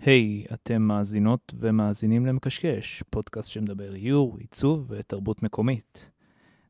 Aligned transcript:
היי, 0.00 0.44
hey, 0.48 0.54
אתם 0.54 0.82
מאזינות 0.82 1.54
ומאזינים 1.58 2.26
למקשקש, 2.26 3.02
פודקאסט 3.10 3.50
שמדבר 3.50 3.94
איור, 3.94 4.36
עיצוב 4.38 4.86
ותרבות 4.88 5.42
מקומית. 5.42 6.10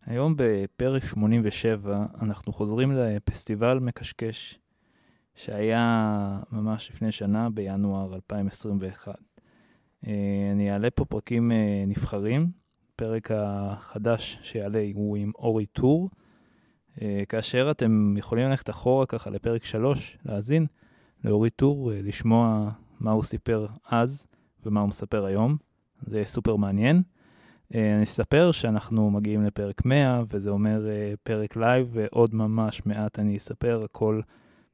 היום 0.06 0.34
בפרק 0.36 1.04
87 1.04 2.06
אנחנו 2.22 2.52
חוזרים 2.52 2.92
לפסטיבל 2.92 3.78
מקשקש, 3.78 4.58
שהיה 5.34 6.40
ממש 6.52 6.90
לפני 6.90 7.12
שנה, 7.12 7.50
בינואר 7.50 8.14
2021. 8.14 9.14
אה, 10.06 10.12
אני 10.52 10.72
אעלה 10.72 10.90
פה 10.90 11.04
פרקים 11.04 11.52
אה, 11.52 11.84
נבחרים, 11.86 12.50
הפרק 12.94 13.30
החדש 13.34 14.38
שיעלה 14.42 14.84
הוא 14.94 15.16
עם 15.16 15.32
אורי 15.38 15.66
טור, 15.66 16.10
אה, 17.02 17.22
כאשר 17.28 17.70
אתם 17.70 18.14
יכולים 18.16 18.48
ללכת 18.48 18.70
אחורה 18.70 19.06
ככה 19.06 19.30
לפרק 19.30 19.64
3, 19.64 20.18
להאזין 20.24 20.66
לאורי 21.24 21.50
טור, 21.50 21.90
לשמוע 21.94 22.70
מה 23.00 23.10
הוא 23.10 23.22
סיפר 23.22 23.66
אז 23.88 24.26
ומה 24.66 24.80
הוא 24.80 24.88
מספר 24.88 25.24
היום. 25.24 25.56
זה 26.02 26.22
סופר 26.24 26.56
מעניין. 26.56 27.02
אני 27.74 28.02
אספר 28.02 28.52
שאנחנו 28.52 29.10
מגיעים 29.10 29.44
לפרק 29.44 29.84
100, 29.84 30.22
וזה 30.30 30.50
אומר 30.50 30.86
פרק 31.22 31.56
לייב, 31.56 31.88
ועוד 31.92 32.34
ממש 32.34 32.82
מעט 32.86 33.18
אני 33.18 33.36
אספר 33.36 33.82
הכל 33.84 34.20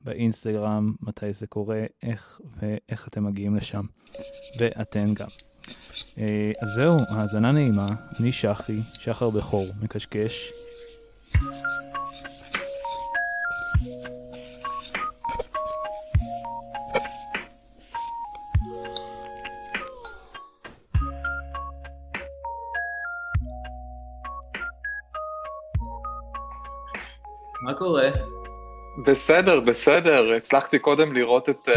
באינסטגרם, 0.00 0.94
מתי 1.00 1.32
זה 1.32 1.46
קורה, 1.46 1.84
איך 2.02 2.40
ואיך 2.56 3.08
אתם 3.08 3.24
מגיעים 3.24 3.56
לשם. 3.56 3.84
ואתן 4.58 5.14
גם. 5.14 5.28
אה, 6.18 6.52
אז 6.62 6.68
זהו, 6.74 6.96
האזנה 7.08 7.52
נעימה, 7.52 7.86
אני 8.20 8.32
שחי, 8.32 8.80
שחר 8.98 9.30
בכור, 9.30 9.66
מקשקש. 9.82 10.52
מה 27.74 27.78
קורה? 27.78 28.08
בסדר, 29.06 29.60
בסדר, 29.60 30.32
הצלחתי 30.32 30.78
קודם 30.78 31.12
לראות 31.12 31.48
את, 31.48 31.68
uh, 31.68 31.72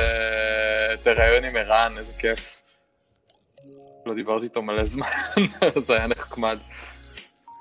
את 0.94 1.08
הרעיון 1.08 1.44
עם 1.44 1.56
ערן, 1.56 1.94
איזה 1.98 2.14
כיף. 2.14 2.62
לא 4.06 4.14
דיברתי 4.14 4.44
איתו 4.44 4.62
מלא 4.62 4.84
זמן, 4.84 5.08
זה 5.86 5.98
היה 5.98 6.08
נחמד. 6.08 6.58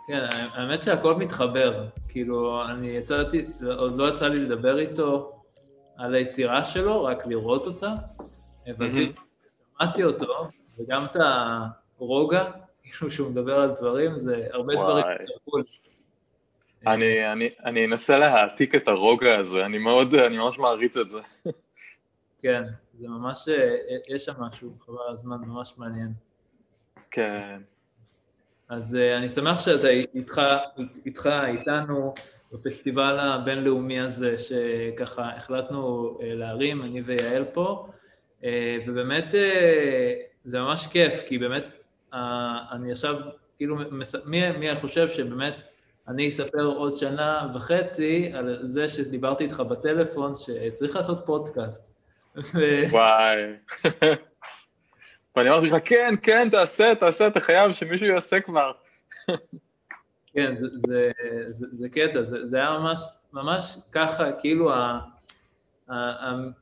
כן, 0.08 0.26
האמת 0.54 0.82
שהכל 0.82 1.14
מתחבר. 1.14 1.84
כאילו, 2.08 2.64
אני 2.68 2.88
יצאתי, 2.88 3.44
עוד 3.76 3.96
לא 3.96 4.08
יצא 4.08 4.28
לי 4.28 4.38
לדבר 4.40 4.78
איתו 4.78 5.32
על 5.96 6.14
היצירה 6.14 6.64
שלו, 6.64 7.04
רק 7.04 7.26
לראות 7.26 7.66
אותה. 7.66 7.92
הבנתי, 8.66 9.12
שמעתי 9.78 10.04
אותו, 10.04 10.48
וגם 10.78 11.04
את 11.04 11.16
הרוגע, 11.98 12.44
כאילו 12.82 13.10
שהוא 13.10 13.30
מדבר 13.30 13.60
על 13.60 13.70
דברים, 13.80 14.18
זה 14.18 14.46
הרבה 14.52 14.74
דברים. 14.74 15.04
אני, 16.86 17.32
אני, 17.32 17.48
אני 17.64 17.84
אנסה 17.84 18.16
להעתיק 18.16 18.74
את 18.74 18.88
הרוגע 18.88 19.38
הזה, 19.38 19.66
אני 19.66 19.78
מאוד, 19.78 20.14
אני 20.14 20.38
ממש 20.38 20.58
מעריץ 20.58 20.96
את 20.96 21.10
זה. 21.10 21.20
כן, 22.42 22.62
זה 22.98 23.08
ממש, 23.08 23.48
אה, 23.48 23.76
יש 24.08 24.24
שם 24.24 24.32
משהו, 24.38 24.76
חבל 24.80 24.96
הזמן, 25.12 25.36
ממש 25.46 25.74
מעניין. 25.78 26.12
כן. 27.10 27.60
אז 28.68 28.94
uh, 28.94 29.16
אני 29.18 29.28
שמח 29.28 29.58
שאתה 29.58 29.88
איתך, 29.88 30.40
איתך, 31.06 31.28
איתנו, 31.46 32.14
בפסטיבל 32.52 33.18
הבינלאומי 33.18 34.00
הזה, 34.00 34.34
שככה 34.38 35.28
החלטנו 35.36 36.18
להרים, 36.22 36.82
אני 36.82 37.00
ויעל 37.00 37.44
פה, 37.44 37.88
ובאמת 38.86 39.34
זה 40.44 40.60
ממש 40.60 40.86
כיף, 40.86 41.22
כי 41.26 41.38
באמת 41.38 41.64
אני 42.72 42.92
עכשיו, 42.92 43.16
כאילו. 43.56 43.76
מי, 44.24 44.50
מי 44.50 44.76
חושב 44.80 45.08
שבאמת 45.08 45.54
אני 46.08 46.28
אספר 46.28 46.64
עוד 46.64 46.92
שנה 46.92 47.48
וחצי 47.54 48.32
על 48.34 48.58
זה 48.62 48.88
שדיברתי 48.88 49.44
איתך 49.44 49.60
בטלפון 49.60 50.34
שצריך 50.36 50.96
לעשות 50.96 51.22
פודקאסט. 51.26 51.92
וואי. 52.90 53.42
ואני 55.36 55.48
אמרתי 55.48 55.66
לך, 55.66 55.76
כן, 55.84 56.14
כן, 56.22 56.48
תעשה, 56.50 56.94
תעשה, 56.94 57.26
אתה 57.26 57.40
חייב 57.40 57.72
שמישהו 57.72 58.06
יעשה 58.06 58.40
כבר. 58.40 58.72
כן, 60.34 60.56
זה, 60.56 60.66
זה, 60.86 61.10
זה, 61.48 61.66
זה 61.70 61.88
קטע, 61.88 62.22
זה, 62.22 62.46
זה 62.46 62.56
היה 62.56 62.70
ממש, 62.70 62.98
ממש 63.32 63.78
ככה, 63.92 64.32
כאילו 64.32 64.72
ה, 64.72 65.00
ה, 65.90 65.94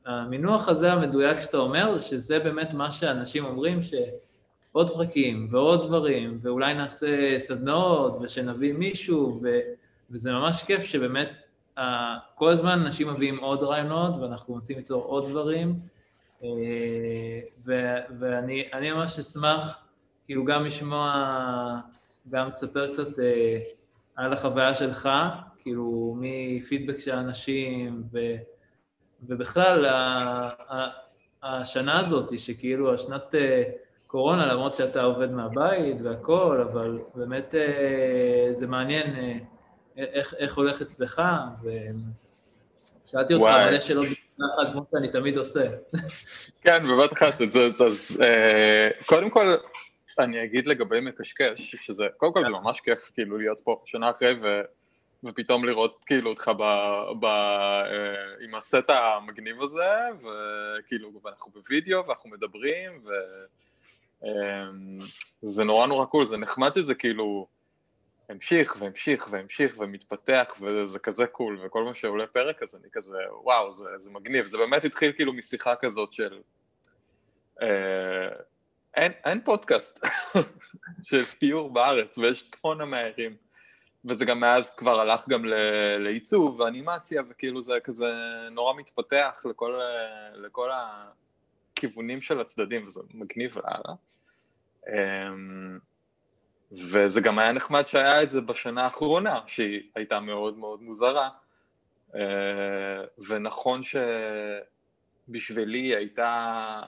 המינוח 0.05 0.69
הזה 0.69 0.91
המדויק 0.93 1.41
שאתה 1.41 1.57
אומר, 1.57 1.99
שזה 1.99 2.39
באמת 2.39 2.73
מה 2.73 2.91
שאנשים 2.91 3.45
אומרים, 3.45 3.83
ש... 3.83 3.93
עוד 4.75 4.91
פרקים 4.91 5.47
ועוד 5.51 5.87
דברים, 5.87 6.39
ואולי 6.41 6.73
נעשה 6.73 7.39
סדנאות 7.39 8.17
ושנביא 8.21 8.73
מישהו, 8.73 9.39
ו, 9.43 9.59
וזה 10.11 10.31
ממש 10.31 10.63
כיף 10.63 10.83
שבאמת 10.83 11.29
uh, 11.77 11.81
כל 12.35 12.49
הזמן 12.49 12.71
אנשים 12.71 13.09
מביאים 13.09 13.39
עוד 13.39 13.63
רעיונות 13.63 14.15
ואנחנו 14.21 14.53
מנסים 14.53 14.77
ליצור 14.77 15.03
עוד 15.03 15.29
דברים, 15.29 15.79
uh, 16.41 16.45
ו, 17.65 17.73
ואני 18.19 18.91
ממש 18.91 19.19
אשמח 19.19 19.79
כאילו 20.25 20.45
גם 20.45 20.65
לשמוע, 20.65 21.79
גם 22.29 22.49
תספר 22.49 22.93
קצת 22.93 23.07
uh, 23.07 23.21
על 24.15 24.33
החוויה 24.33 24.75
שלך, 24.75 25.09
כאילו 25.59 26.17
מפידבק 26.19 26.99
של 26.99 27.11
אנשים, 27.11 28.03
ו, 28.11 28.19
ובכלל 29.23 29.85
השנה 31.43 31.99
הזאת, 31.99 32.39
שכאילו 32.39 32.93
השנת... 32.93 33.33
Uh, 33.33 33.84
קורונה, 34.07 34.45
למרות 34.45 34.73
שאתה 34.73 35.03
עובד 35.03 35.31
מהבית 35.31 35.97
והכול, 36.03 36.61
אבל 36.61 36.99
באמת 37.15 37.55
אה, 37.55 38.47
זה 38.51 38.67
מעניין 38.67 39.15
אה, 39.15 39.37
איך, 39.97 40.33
איך 40.37 40.57
הולך 40.57 40.81
אצלך, 40.81 41.21
ושאלתי 43.03 43.33
אותך 43.33 43.47
מלא 43.47 43.79
שאלות 43.79 44.07
אחת, 44.07 44.71
כמו 44.73 44.85
שאני 44.91 45.07
תמיד 45.07 45.37
עושה. 45.37 45.69
כן, 46.63 46.87
בבת 46.87 47.13
אחת, 47.13 47.41
אז, 47.41 47.81
אז 47.81 48.21
אה, 48.23 48.89
קודם 49.05 49.29
כל, 49.29 49.55
אני 50.19 50.43
אגיד 50.43 50.67
לגבי 50.67 50.99
מקשקש, 51.01 51.75
שזה, 51.81 52.05
קודם 52.17 52.33
כל 52.33 52.41
זה 52.45 52.49
ממש 52.49 52.81
כיף 52.81 53.11
כאילו 53.13 53.37
להיות 53.37 53.61
פה 53.63 53.81
שנה 53.85 54.09
אחרי 54.09 54.33
ו, 54.43 54.61
ופתאום 55.23 55.65
לראות 55.65 56.03
כאילו 56.05 56.29
אותך 56.29 56.51
ב, 56.57 56.63
ב, 57.19 57.25
עם 58.41 58.55
הסט 58.55 58.89
המגניב 58.89 59.61
הזה, 59.61 59.91
וכאילו, 60.19 61.11
ואנחנו 61.23 61.51
בווידאו 61.51 62.07
ואנחנו 62.07 62.29
מדברים, 62.29 63.01
ו... 63.05 63.09
אמ, 64.25 64.99
זה 65.41 65.63
נורא 65.63 65.87
נורא 65.87 66.05
cool, 66.05 66.25
זה 66.25 66.37
נחמד 66.37 66.73
שזה 66.73 66.95
כאילו 66.95 67.47
המשיך 68.29 68.75
והמשיך 68.79 69.27
והמשיך 69.31 69.75
ומתפתח 69.79 70.55
וזה 70.61 70.99
כזה 70.99 71.27
cool, 71.27 71.59
וכל 71.65 71.83
מה 71.83 71.95
שעולה 71.95 72.27
פרק 72.27 72.63
אז 72.63 72.75
אני 72.75 72.87
כזה, 72.91 73.17
וואו, 73.43 73.71
זה, 73.71 73.85
זה 73.97 74.09
מגניב, 74.09 74.45
זה 74.45 74.57
באמת 74.57 74.85
התחיל 74.85 75.11
כאילו 75.11 75.33
משיחה 75.33 75.75
כזאת 75.75 76.13
של 76.13 76.41
אה, 77.61 78.27
אין, 78.95 79.11
אין 79.25 79.41
פודקאסט 79.43 79.99
של 81.07 81.23
איור 81.23 81.69
בארץ 81.69 82.17
ויש 82.17 82.41
טון 82.41 82.81
מאיירים 82.81 83.35
וזה 84.05 84.25
גם 84.25 84.39
מאז 84.39 84.71
כבר 84.71 84.99
הלך 84.99 85.29
גם 85.29 85.45
לעיצוב 85.99 86.59
ואנימציה 86.59 87.21
וכאילו 87.29 87.61
זה 87.61 87.79
כזה 87.83 88.13
נורא 88.51 88.73
מתפתח 88.73 89.45
לכל, 89.49 89.79
לכל 90.33 90.71
ה... 90.71 91.09
הכיוונים 91.77 92.21
של 92.21 92.39
הצדדים, 92.39 92.87
וזה 92.87 93.01
מגניב 93.13 93.57
לאללה. 93.57 93.95
אמ, 94.87 95.79
וזה 96.71 97.21
גם 97.21 97.39
היה 97.39 97.53
נחמד 97.53 97.87
שהיה 97.87 98.23
את 98.23 98.29
זה 98.29 98.41
בשנה 98.41 98.83
האחרונה, 98.83 99.39
שהיא 99.47 99.81
הייתה 99.95 100.19
מאוד 100.19 100.57
מאוד 100.57 100.81
מוזרה, 100.83 101.29
אה, 102.15 103.03
ונכון 103.27 103.81
שבשבילי 105.27 105.79
היא 105.79 105.95
הייתה 105.95 106.81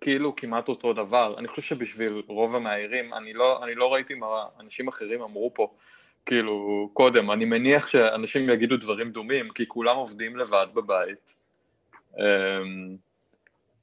כאילו 0.00 0.36
כמעט 0.36 0.68
אותו 0.68 0.92
דבר. 0.92 1.34
אני 1.38 1.48
חושב 1.48 1.62
שבשביל 1.62 2.22
רוב 2.26 2.54
המאיירים, 2.54 3.14
אני 3.14 3.32
לא, 3.32 3.64
אני 3.64 3.74
לא 3.74 3.94
ראיתי 3.94 4.14
מה 4.14 4.44
אנשים 4.60 4.88
אחרים 4.88 5.22
אמרו 5.22 5.54
פה, 5.54 5.74
כאילו, 6.26 6.90
קודם, 6.92 7.30
אני 7.30 7.44
מניח 7.44 7.88
שאנשים 7.88 8.50
יגידו 8.50 8.76
דברים 8.76 9.10
דומים, 9.10 9.50
כי 9.50 9.68
כולם 9.68 9.96
עובדים 9.96 10.36
לבד 10.36 10.66
בבית. 10.74 11.34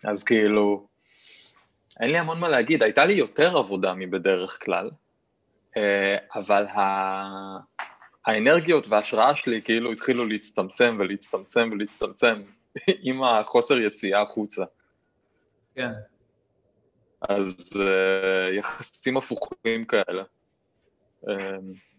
אז 0.05 0.23
כאילו, 0.23 0.87
אין 1.99 2.11
לי 2.11 2.17
המון 2.17 2.39
מה 2.39 2.49
להגיד, 2.49 2.83
הייתה 2.83 3.05
לי 3.05 3.13
יותר 3.13 3.57
עבודה 3.57 3.93
מבדרך 3.93 4.59
כלל, 4.65 4.89
אה, 5.77 6.17
אבל 6.35 6.67
ה... 6.67 6.81
האנרגיות 8.25 8.87
וההשראה 8.87 9.35
שלי 9.35 9.61
כאילו 9.61 9.91
התחילו 9.91 10.25
להצטמצם 10.25 10.97
ולהצטמצם 10.99 11.69
ולהצטמצם 11.71 12.41
עם 13.07 13.23
החוסר 13.23 13.77
יציאה 13.77 14.21
החוצה. 14.21 14.63
כן. 15.75 15.91
אז 17.21 17.55
uh, 17.73 17.79
יחסים 18.57 19.17
הפוכים 19.17 19.85
כאלה. 19.85 20.23
Uh, 21.25 21.29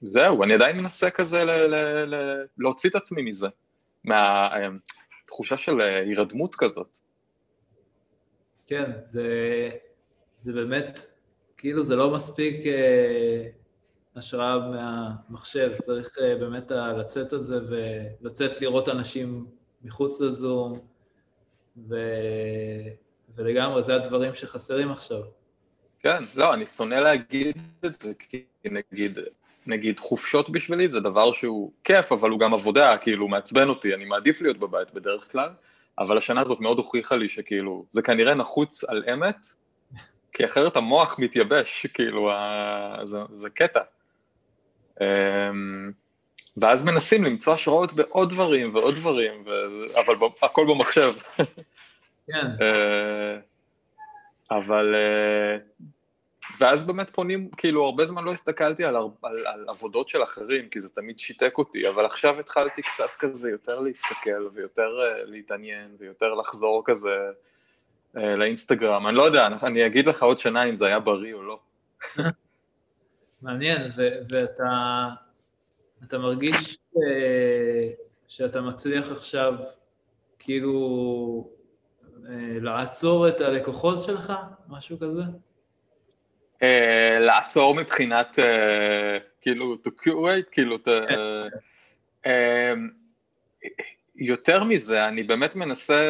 זהו, 0.03 0.43
אני 0.43 0.55
עדיין 0.55 0.77
מנסה 0.77 1.11
כזה 1.11 1.45
ל- 1.45 1.51
ל- 1.51 2.15
ל- 2.15 2.47
להוציא 2.59 2.91
את 2.91 2.95
עצמי 2.95 3.23
מזה, 3.23 3.49
מהתחושה 4.05 5.57
של 5.57 5.81
הירדמות 5.81 6.55
כזאת. 6.55 6.99
כן, 8.73 8.91
זה, 9.09 9.71
זה 10.41 10.53
באמת, 10.53 11.01
כאילו 11.57 11.85
זה 11.85 11.97
לא 11.97 12.11
מספיק 12.11 12.67
אה, 12.67 13.49
השראה 14.17 14.59
מהמחשב, 14.59 15.73
צריך 15.83 16.09
אה, 16.21 16.37
באמת 16.37 16.71
לצאת 16.71 17.33
על 17.33 17.41
זה 17.41 17.59
ולצאת 17.69 18.61
לראות 18.61 18.89
אנשים 18.89 19.47
מחוץ 19.83 20.21
לזום, 20.21 20.79
ו... 21.89 21.97
ולגמרי, 23.35 23.83
זה 23.83 23.95
הדברים 23.95 24.35
שחסרים 24.35 24.91
עכשיו. 24.91 25.23
כן, 26.01 26.25
לא, 26.35 26.55
אני 26.55 26.67
שונא 26.67 26.95
להגיד 26.95 27.57
את 27.87 28.01
זה, 28.01 28.13
כי 28.19 28.45
נגיד, 28.65 29.19
נגיד 29.67 29.99
חופשות 29.99 30.51
בשבילי 30.51 30.89
זה 30.89 31.01
דבר 31.01 31.33
שהוא 31.33 31.73
כיף, 31.85 32.13
אבל 32.13 32.31
הוא 32.31 32.41
גם 32.41 32.55
עבודה, 32.55 32.99
כאילו, 32.99 33.29
מעצבן 33.29 33.69
אותי, 33.69 33.95
אני 33.95 34.05
מעדיף 34.05 34.41
להיות 34.41 34.59
בבית 34.59 34.91
בדרך 34.95 35.33
כלל, 35.33 35.49
אבל 35.99 36.19
השנה 36.19 36.41
הזאת 36.41 36.61
מאוד 36.61 36.79
הוכיחה 36.79 37.17
לי 37.17 37.29
שכאילו, 37.29 37.85
זה 37.91 38.03
כנראה 38.03 38.35
נחוץ 38.35 38.85
על 38.85 39.05
אמת, 39.13 39.47
כי 40.33 40.45
אחרת 40.45 40.77
המוח 40.77 41.19
מתייבש, 41.19 41.87
כאילו, 41.87 42.31
זה, 43.05 43.19
זה 43.33 43.51
קטע. 43.51 43.81
אמ, 45.01 45.93
ואז 46.57 46.85
מנסים 46.85 47.25
למצוא 47.25 47.55
השראות 47.55 47.93
בעוד 47.93 48.31
דברים 48.31 48.75
ועוד 48.75 48.95
דברים, 48.95 49.45
ו... 49.47 49.51
אבל 50.01 50.15
הכל 50.43 50.67
במחשב. 50.69 51.13
כן. 52.27 52.47
אה, 52.61 53.37
אבל... 54.51 54.95
אה, 56.43 56.57
ואז 56.59 56.85
באמת 56.85 57.11
פונים, 57.11 57.51
כאילו 57.57 57.85
הרבה 57.85 58.07
זמן 58.07 58.25
לא 58.25 58.33
הסתכלתי 58.33 58.85
על, 58.85 58.97
על, 58.97 59.47
על 59.47 59.65
עבודות 59.69 60.09
של 60.09 60.23
אחרים, 60.23 60.69
כי 60.69 60.81
זה 60.81 60.89
תמיד 60.89 61.19
שיתק 61.19 61.59
אותי, 61.59 61.89
אבל 61.89 62.07
עכשיו 62.07 62.41
התחלתי 62.41 62.83
קצת 62.83 63.11
כזה 63.19 63.51
יותר 63.51 63.81
להסתכל 63.81 64.49
ויותר 64.55 64.89
uh, 65.01 65.31
להתעניין 65.31 65.97
ויותר 65.99 66.35
לחזור 66.35 66.83
כזה 66.85 67.31
uh, 68.17 68.21
לאינסטגרם. 68.21 69.07
אני 69.07 69.17
לא 69.17 69.23
יודע, 69.23 69.47
אני 69.63 69.87
אגיד 69.87 70.07
לך 70.07 70.23
עוד 70.23 70.39
שנה 70.39 70.65
אם 70.65 70.75
זה 70.75 70.87
היה 70.87 71.01
בריא 71.01 71.35
או 71.35 71.43
לא. 71.43 71.59
מעניין, 73.43 73.91
ו- 73.97 74.19
ואתה 74.29 75.09
אתה 76.05 76.19
מרגיש 76.19 76.79
uh, 76.95 76.99
שאתה 78.29 78.61
מצליח 78.61 79.13
עכשיו 79.13 79.55
כאילו 80.39 81.51
לעצור 82.61 83.29
את 83.29 83.41
הלקוחות 83.41 84.05
שלך, 84.05 84.33
משהו 84.69 84.99
כזה? 84.99 85.23
Uh, 86.63 87.21
לעצור 87.21 87.75
מבחינת, 87.75 88.39
uh, 88.39 88.43
כאילו, 89.41 89.77
to 89.87 89.91
curate, 90.03 90.51
כאילו, 90.53 90.77
to, 90.77 91.13
uh, 92.27 92.29
יותר 94.17 94.65
מזה, 94.65 95.09
אני 95.09 95.23
באמת 95.23 95.57
מנסה 95.57 96.01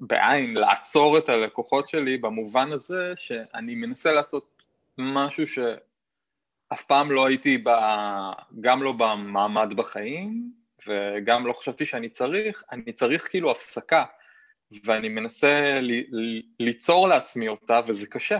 בעין 0.00 0.54
לעצור 0.54 1.18
את 1.18 1.28
הלקוחות 1.28 1.88
שלי 1.88 2.18
במובן 2.18 2.72
הזה 2.72 3.12
שאני 3.16 3.74
מנסה 3.74 4.12
לעשות 4.12 4.66
משהו 4.98 5.46
שאף 5.46 6.84
פעם 6.84 7.10
לא 7.10 7.26
הייתי, 7.26 7.58
ב, 7.58 7.70
גם 8.60 8.82
לא 8.82 8.92
במעמד 8.92 9.74
בחיים 9.76 10.52
וגם 10.86 11.46
לא 11.46 11.52
חשבתי 11.52 11.84
שאני 11.84 12.08
צריך, 12.08 12.62
אני 12.72 12.92
צריך 12.92 13.28
כאילו 13.30 13.50
הפסקה 13.50 14.04
ואני 14.84 15.08
מנסה 15.08 15.80
ל, 15.80 15.90
ליצור 16.60 17.08
לעצמי 17.08 17.48
אותה 17.48 17.80
וזה 17.86 18.06
קשה. 18.06 18.38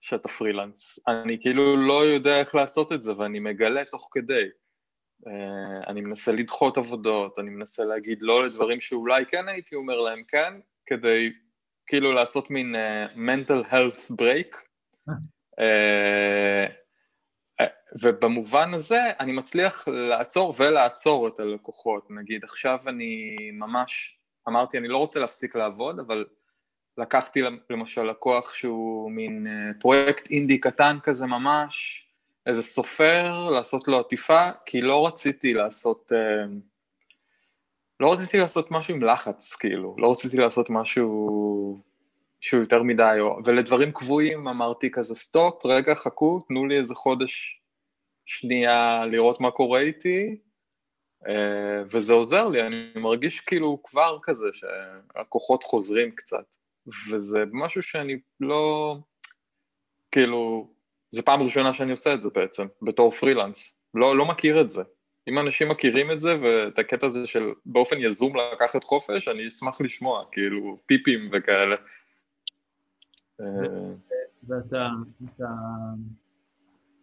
שאתה 0.00 0.28
פרילנס. 0.28 0.98
אני 1.08 1.40
כאילו 1.40 1.76
לא 1.76 2.04
יודע 2.04 2.40
איך 2.40 2.54
לעשות 2.54 2.92
את 2.92 3.02
זה 3.02 3.18
ואני 3.18 3.40
מגלה 3.40 3.84
תוך 3.84 4.08
כדי. 4.12 4.44
Uh, 5.26 5.30
אני 5.86 6.00
מנסה 6.00 6.32
לדחות 6.32 6.76
עבודות, 6.78 7.38
אני 7.38 7.50
מנסה 7.50 7.84
להגיד 7.84 8.18
לא 8.20 8.44
לדברים 8.44 8.80
שאולי 8.80 9.26
כן 9.26 9.48
הייתי 9.48 9.74
אומר 9.74 10.00
להם 10.00 10.22
כן, 10.28 10.54
כדי 10.86 11.32
כאילו 11.86 12.12
לעשות 12.12 12.50
מין 12.50 12.74
uh, 12.74 13.16
mental 13.16 13.72
health 13.72 14.12
break. 14.12 14.56
Uh, 15.60 16.72
ובמובן 18.02 18.74
הזה 18.74 19.00
אני 19.20 19.32
מצליח 19.32 19.88
לעצור 19.88 20.54
ולעצור 20.58 21.28
את 21.28 21.40
הלקוחות. 21.40 22.10
נגיד 22.10 22.44
עכשיו 22.44 22.78
אני 22.86 23.36
ממש, 23.52 24.18
אמרתי 24.48 24.78
אני 24.78 24.88
לא 24.88 24.98
רוצה 24.98 25.20
להפסיק 25.20 25.56
לעבוד, 25.56 25.98
אבל 25.98 26.24
לקחתי 26.98 27.40
למשל 27.70 28.02
לקוח 28.02 28.54
שהוא 28.54 29.10
מין 29.10 29.46
אה, 29.46 29.80
פרויקט 29.80 30.30
אינדי 30.30 30.58
קטן 30.58 30.98
כזה 31.02 31.26
ממש, 31.26 32.04
איזה 32.46 32.62
סופר, 32.62 33.50
לעשות 33.50 33.88
לו 33.88 34.00
עטיפה, 34.00 34.50
כי 34.66 34.80
לא 34.80 35.06
רציתי 35.06 35.54
לעשות, 35.54 36.12
אה, 36.12 36.44
לא 38.00 38.12
רציתי 38.12 38.38
לעשות 38.38 38.70
משהו 38.70 38.94
עם 38.94 39.02
לחץ, 39.02 39.54
כאילו, 39.54 39.96
לא 39.98 40.10
רציתי 40.10 40.36
לעשות 40.36 40.70
משהו 40.70 41.82
שהוא 42.40 42.60
יותר 42.60 42.82
מדי, 42.82 43.18
ולדברים 43.44 43.92
קבועים 43.92 44.48
אמרתי 44.48 44.90
כזה 44.90 45.14
סטופ, 45.14 45.66
רגע, 45.66 45.94
חכו, 45.94 46.40
תנו 46.48 46.66
לי 46.66 46.78
איזה 46.78 46.94
חודש 46.94 47.60
שנייה 48.26 49.06
לראות 49.06 49.40
מה 49.40 49.50
קורה 49.50 49.80
איתי, 49.80 50.36
אה, 51.28 51.82
וזה 51.90 52.12
עוזר 52.12 52.48
לי, 52.48 52.62
אני 52.62 52.92
מרגיש 52.96 53.40
כאילו 53.40 53.82
כבר 53.82 54.18
כזה 54.22 54.46
שהכוחות 54.52 55.62
חוזרים 55.62 56.10
קצת. 56.10 56.56
וזה 57.12 57.44
משהו 57.52 57.82
שאני 57.82 58.18
לא, 58.40 58.96
כאילו, 60.10 60.70
זו 61.10 61.22
פעם 61.24 61.42
ראשונה 61.42 61.72
שאני 61.74 61.90
עושה 61.90 62.14
את 62.14 62.22
זה 62.22 62.28
בעצם, 62.34 62.66
בתור 62.82 63.10
פרילנס, 63.10 63.74
לא, 63.94 64.16
לא 64.16 64.24
מכיר 64.24 64.60
את 64.60 64.70
זה. 64.70 64.82
אם 65.28 65.38
אנשים 65.38 65.68
מכירים 65.68 66.10
את 66.10 66.20
זה 66.20 66.40
ואת 66.42 66.78
הקטע 66.78 67.06
הזה 67.06 67.26
של 67.26 67.52
באופן 67.66 67.96
יזום 67.98 68.32
לקחת 68.36 68.84
חופש, 68.84 69.28
אני 69.28 69.48
אשמח 69.48 69.80
לשמוע, 69.80 70.24
כאילו, 70.32 70.78
טיפים 70.86 71.30
וכאלה. 71.32 71.76
ואתה, 74.48 74.88
אתה, 75.24 75.48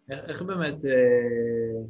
איך, 0.09 0.19
איך 0.27 0.41
באמת, 0.41 0.85
אה, 0.85 1.81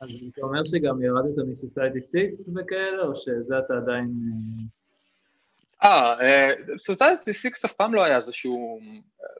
אז 0.00 0.10
אתה 0.32 0.40
אומר 0.42 0.64
שגם 0.64 1.02
ירדת 1.02 1.48
מסוסייטי 1.48 2.02
6 2.02 2.14
וכאלה, 2.56 3.02
או 3.02 3.16
שזה 3.16 3.58
אתה 3.58 3.74
עדיין... 3.76 4.06
אה, 4.06 4.75
אה, 5.82 6.50
סוציאליטי 6.78 7.32
סיקס 7.32 7.64
אף 7.64 7.72
פעם 7.72 7.94
לא 7.94 8.04
היה 8.04 8.16
איזשהו 8.16 8.80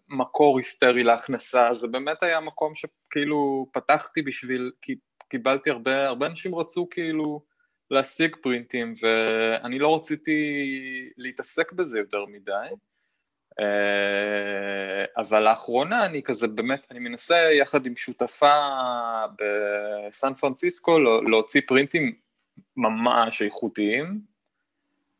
מקור 0.09 0.59
היסטרי 0.59 1.03
להכנסה, 1.03 1.73
זה 1.73 1.89
באמת 1.89 2.23
היה 2.23 2.41
מקום 2.41 2.73
שכאילו 2.75 3.67
פתחתי 3.73 4.23
בשביל, 4.23 4.73
כי 4.83 4.95
קיבלתי 5.29 5.71
הרבה, 5.71 6.07
הרבה 6.07 6.27
אנשים 6.27 6.55
רצו 6.55 6.89
כאילו 6.91 7.43
להשיג 7.91 8.37
פרינטים 8.43 8.93
ואני 9.03 9.79
לא 9.79 9.95
רציתי 9.95 10.41
להתעסק 11.17 11.73
בזה 11.73 11.99
יותר 11.99 12.25
מדי, 12.27 12.69
אה, 13.61 15.05
אבל 15.17 15.45
לאחרונה 15.45 16.07
אני 16.07 16.23
כזה 16.23 16.49
באמת, 16.49 16.87
אני 16.91 16.99
מנסה 16.99 17.37
יחד 17.53 17.87
עם 17.87 17.97
שותפה 17.97 18.57
בסן 19.39 20.35
פרנסיסקו 20.35 20.99
להוציא 20.99 21.61
פרינטים 21.67 22.15
ממש 22.77 23.43
איכותיים, 23.43 24.21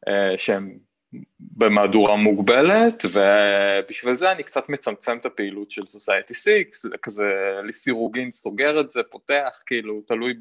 אה, 0.09 0.39
שהם 0.39 0.79
במהדורה 1.57 2.17
מוגבלת, 2.17 3.05
ובשביל 3.13 4.17
זה 4.17 4.33
אני 4.33 4.43
קצת 4.43 4.69
מצמצם 4.69 5.19
את 5.19 5.27
הפעילות 5.27 5.71
של 5.71 5.83
Society 5.83 6.35
6, 6.35 6.49
כזה 7.03 7.25
לסירוגין 7.65 8.31
סוגר 8.31 8.81
את 8.81 8.91
זה, 8.91 9.01
פותח, 9.11 9.63
כאילו, 9.67 10.01
תלוי 10.07 10.35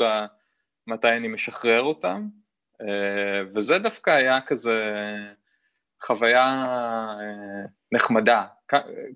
במתי 0.88 1.08
אני 1.08 1.28
משחרר 1.28 1.82
אותם, 1.82 2.28
אה, 2.82 3.42
וזה 3.54 3.80
דווקא 3.80 4.10
היה 4.10 4.42
כזה 4.42 4.78
חוויה 6.02 6.46
אה, 7.20 7.66
נחמדה, 7.92 8.46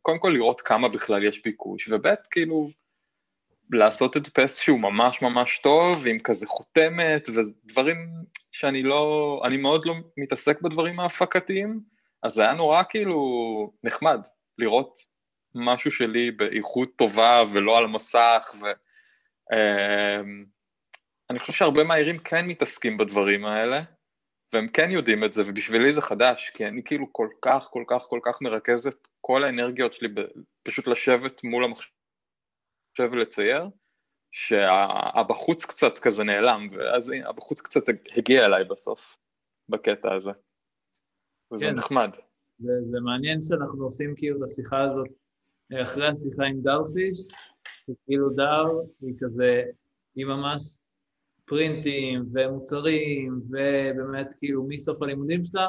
קודם 0.02 0.20
כל 0.20 0.30
לראות 0.30 0.62
כמה 0.62 0.90
בכלל 0.90 1.24
יש 1.24 1.44
ביקוש, 1.44 1.90
וב' 1.92 2.08
כאילו 2.32 2.70
לעשות 3.70 4.18
את 4.18 4.28
פס 4.28 4.60
שהוא 4.60 4.80
ממש 4.80 5.22
ממש 5.22 5.60
טוב, 5.60 6.08
עם 6.08 6.20
כזה 6.20 6.48
חותמת 6.48 7.30
ודברים 7.30 7.98
שאני 8.52 8.84
לא, 8.84 9.42
אני 9.46 9.58
מאוד 9.58 9.86
לא 9.86 9.94
מתעסק 10.18 10.62
בדברים 10.62 11.00
ההפקתיים, 11.00 11.80
אז 12.24 12.34
זה 12.34 12.42
היה 12.44 12.54
נורא 12.54 12.84
כאילו 12.90 13.20
נחמד 13.84 14.20
לראות 14.58 14.98
משהו 15.56 15.92
שלי 15.92 16.32
באיכות 16.32 16.96
טובה 16.96 17.42
ולא 17.52 17.78
על 17.78 17.88
מסך, 17.88 18.56
ואני 18.62 18.74
אמ, 21.32 21.40
חושב 21.40 21.54
שהרבה 21.54 21.84
מהעירים 21.84 22.18
כן 22.18 22.46
מתעסקים 22.46 22.98
בדברים 22.98 23.46
האלה, 23.46 23.82
והם 24.54 24.68
כן 24.68 24.92
יודעים 24.92 25.24
את 25.24 25.34
זה, 25.34 25.44
ובשבילי 25.46 25.94
זה 25.94 26.02
חדש, 26.02 26.50
כי 26.50 26.68
אני 26.68 26.84
כאילו 26.84 27.14
כל 27.14 27.28
כך, 27.42 27.68
כל 27.72 27.84
כך, 27.88 28.02
כל 28.02 28.20
כך 28.24 28.42
מרכז 28.42 28.88
את 28.88 29.08
כל 29.22 29.44
האנרגיות 29.44 29.94
שלי 29.94 30.08
פשוט 30.64 30.88
לשבת 30.88 31.44
מול 31.44 31.66
המחשב 31.66 31.99
ולצייר, 33.12 33.68
שהבחוץ 34.32 35.66
קצת 35.66 36.00
כזה 36.00 36.24
נעלם, 36.24 36.68
ואז 36.78 37.14
הבחוץ 37.26 37.62
קצת 37.62 37.82
הגיע 38.18 38.46
אליי 38.46 38.64
בסוף, 38.64 39.18
בקטע 39.70 40.14
הזה. 40.14 40.32
וזה 41.54 41.66
כן. 41.66 41.76
נחמד. 41.76 42.10
זה, 42.60 42.72
זה 42.92 43.00
מעניין 43.00 43.42
שאנחנו 43.42 43.84
עושים 43.84 44.14
כאילו 44.18 44.38
את 44.38 44.44
השיחה 44.44 44.82
הזאת 44.82 45.08
אחרי 45.82 46.08
השיחה 46.08 46.46
עם 46.46 46.62
דרפיש, 46.62 47.18
שכאילו 47.86 48.30
דר 48.30 48.66
היא 49.02 49.14
כזה, 49.20 49.64
היא 50.16 50.26
ממש 50.26 50.62
פרינטים 51.46 52.26
ומוצרים, 52.34 53.42
ובאמת 53.50 54.28
כאילו 54.38 54.66
מסוף 54.68 55.02
הלימודים 55.02 55.44
שלה, 55.44 55.68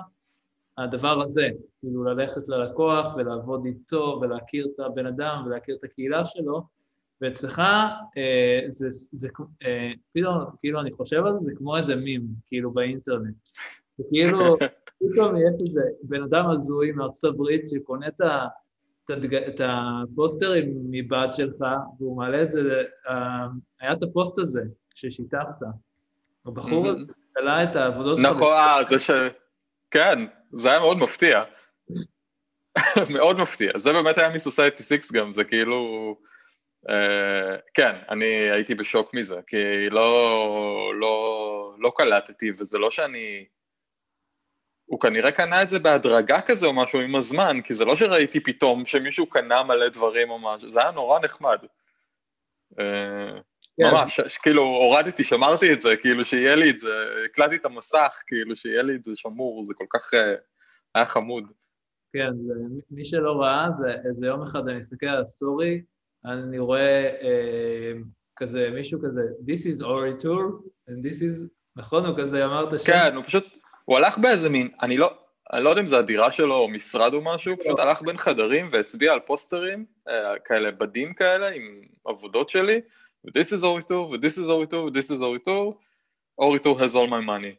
הדבר 0.79 1.23
הזה, 1.23 1.49
כאילו 1.81 2.05
ללכת 2.05 2.49
ללקוח 2.49 3.15
ולעבוד 3.17 3.67
איתו 3.67 4.19
ולהכיר 4.23 4.69
את 4.75 4.81
הבן 4.81 5.07
אדם 5.07 5.43
ולהכיר 5.47 5.77
את 5.77 5.85
הקהילה 5.85 6.25
שלו, 6.25 6.63
ואצלך 7.21 7.59
אה, 7.59 8.61
זה, 8.69 8.89
זה 9.13 9.29
אה, 9.65 9.91
כאילו, 10.13 10.31
כאילו 10.59 10.81
אני 10.81 10.93
חושב 10.93 11.17
על 11.27 11.31
זה, 11.31 11.39
זה 11.39 11.53
כמו 11.57 11.77
איזה 11.77 11.97
מים, 11.97 12.23
כאילו 12.49 12.71
באינטרנט. 12.71 13.49
כאילו, 14.09 14.57
פתאום 15.01 15.37
יש 15.37 15.61
איזה 15.69 15.81
בן 16.03 16.23
אדם 16.23 16.51
הזוי 16.51 16.93
מארצות 16.93 17.35
הברית 17.35 17.69
שקונה 17.69 18.09
את, 18.09 18.21
ה, 18.21 18.47
את, 19.05 19.11
הדג, 19.11 19.35
את 19.35 19.61
הפוסטרים 19.65 20.75
מבד 20.91 21.29
שלך, 21.33 21.65
והוא 21.99 22.17
מעלה 22.17 22.43
את 22.43 22.51
זה, 22.51 22.83
אה, 23.09 23.47
היה 23.81 23.93
את 23.93 24.03
הפוסט 24.03 24.39
הזה 24.39 24.63
ששיתפת. 24.95 25.67
הבחור 26.47 26.89
הזה 26.89 27.01
תלה 27.35 27.63
את 27.63 27.77
העבודות 27.77 28.17
שלך. 28.17 28.27
נכון, 28.27 28.53
אה, 28.53 28.79
זה 28.89 28.99
ש... 28.99 29.11
כן, 29.91 30.19
זה 30.53 30.71
היה 30.71 30.81
מאוד 30.81 30.99
מפתיע. 30.99 31.43
מאוד 33.15 33.39
מפתיע. 33.39 33.71
זה 33.77 33.93
באמת 33.93 34.19
היה 34.19 34.35
מסוסייטי 34.35 34.83
סיקס 34.83 35.13
גם, 35.13 35.33
זה 35.33 35.45
כאילו... 35.45 36.17
Uh, 36.89 37.61
כן, 37.75 37.97
אני 38.09 38.51
הייתי 38.51 38.75
בשוק 38.75 39.15
מזה, 39.15 39.41
כי 39.47 39.91
לא, 39.91 40.93
לא, 41.01 41.75
לא 41.79 41.93
קלטתי, 41.97 42.51
וזה 42.59 42.79
לא 42.79 42.91
שאני... 42.91 43.45
הוא 44.85 45.01
כנראה 45.01 45.33
קנה 45.33 45.63
את 45.63 45.71
זה 45.71 45.79
בהדרגה 45.79 46.41
כזה 46.41 46.67
או 46.67 46.73
משהו 46.73 47.01
עם 47.01 47.15
הזמן, 47.17 47.61
כי 47.65 47.75
זה 47.75 47.85
לא 47.85 47.97
שראיתי 47.97 48.41
פתאום 48.41 48.87
שמישהו 48.87 49.27
קנה 49.27 49.63
מלא 49.63 49.89
דברים 49.89 50.31
או 50.31 50.39
משהו, 50.39 50.71
זה 50.71 50.81
היה 50.81 50.91
נורא 50.91 51.19
נחמד. 51.25 51.59
Uh, 52.73 52.77
כן. 53.77 53.91
ממש, 53.93 54.21
כאילו 54.43 54.63
הורדתי, 54.63 55.25
שמרתי 55.25 55.73
את 55.73 55.81
זה, 55.81 55.97
כאילו 55.97 56.25
שיהיה 56.25 56.55
לי 56.57 56.71
את 56.71 56.79
זה, 56.79 56.95
הקלטתי 57.25 57.57
את 57.57 57.65
המסך, 57.65 58.23
כאילו 58.27 58.57
שיהיה 58.57 58.83
לי 58.83 58.95
את 58.95 59.05
זה 59.05 59.13
שמור, 59.15 59.65
זה 59.65 59.75
כל 59.75 59.87
כך 59.91 60.15
uh, 60.15 60.17
היה 60.95 61.07
חמוד. 61.07 61.45
כן, 62.13 62.31
זה, 62.45 62.55
מי 62.91 63.05
שלא 63.05 63.33
ראה, 63.33 63.67
זה 63.73 63.95
איזה 64.09 64.27
יום 64.27 64.47
אחד 64.47 64.69
אני 64.69 64.79
מסתכל 64.79 65.07
על 65.07 65.19
הסטורי, 65.19 65.83
אני 66.25 66.59
רואה 66.59 67.11
אה, 67.23 67.93
כזה, 68.37 68.71
מישהו 68.71 69.01
כזה, 69.03 69.21
This 69.47 69.67
is 69.67 69.83
Ori 69.83 70.23
Tour, 70.23 70.41
and 70.89 71.05
this 71.05 71.23
is, 71.23 71.49
נכון? 71.77 72.05
הוא 72.05 72.17
כזה 72.17 72.45
אמר 72.45 72.69
את 72.69 72.73
השם? 72.73 72.93
כן, 72.93 73.17
הוא 73.17 73.25
פשוט, 73.25 73.45
הוא 73.85 73.97
הלך 73.97 74.19
באיזה 74.19 74.49
מין, 74.49 74.69
אני 74.83 74.97
לא, 74.97 75.19
אני 75.53 75.65
לא 75.65 75.71
יודע 75.71 75.81
אם 75.83 75.87
זה 75.87 75.99
הדירה 75.99 76.33
שלו 76.33 76.55
או 76.55 76.69
משרד 76.69 77.15
או 77.15 77.21
משהו, 77.21 77.57
פשוט 77.57 77.79
לא. 77.79 77.83
הלך 77.83 78.03
בין 78.03 78.17
חדרים 78.17 78.69
והצביע 78.73 79.13
על 79.13 79.21
פוסטרים, 79.21 79.85
אה, 80.09 80.39
כאלה 80.45 80.71
בדים 80.71 81.15
כאלה 81.15 81.49
עם 81.49 81.83
עבודות 82.05 82.51
שלי, 82.51 82.81
ו-This 83.25 83.59
is 83.59 83.63
Ori 83.63 83.89
Tour, 83.89 83.93
ו-This 83.93 84.39
is 84.39 84.49
Ori 84.49 84.73
Tour, 84.73 84.75
ו-This 84.75 85.11
is 85.11 85.23
Ori 85.23 85.45
Tour, 85.47 85.75
Ori 86.39 86.61
Tour 86.65 86.81
has 86.81 86.95
all 86.95 87.09
my 87.09 87.23
money. 87.27 87.55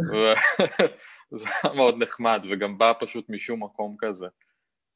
זה 1.30 1.46
היה 1.62 1.72
מאוד 1.74 2.02
נחמד, 2.02 2.46
וגם 2.50 2.78
בא 2.78 2.92
פשוט 3.00 3.28
משום 3.28 3.64
מקום 3.64 3.96
כזה. 3.98 4.26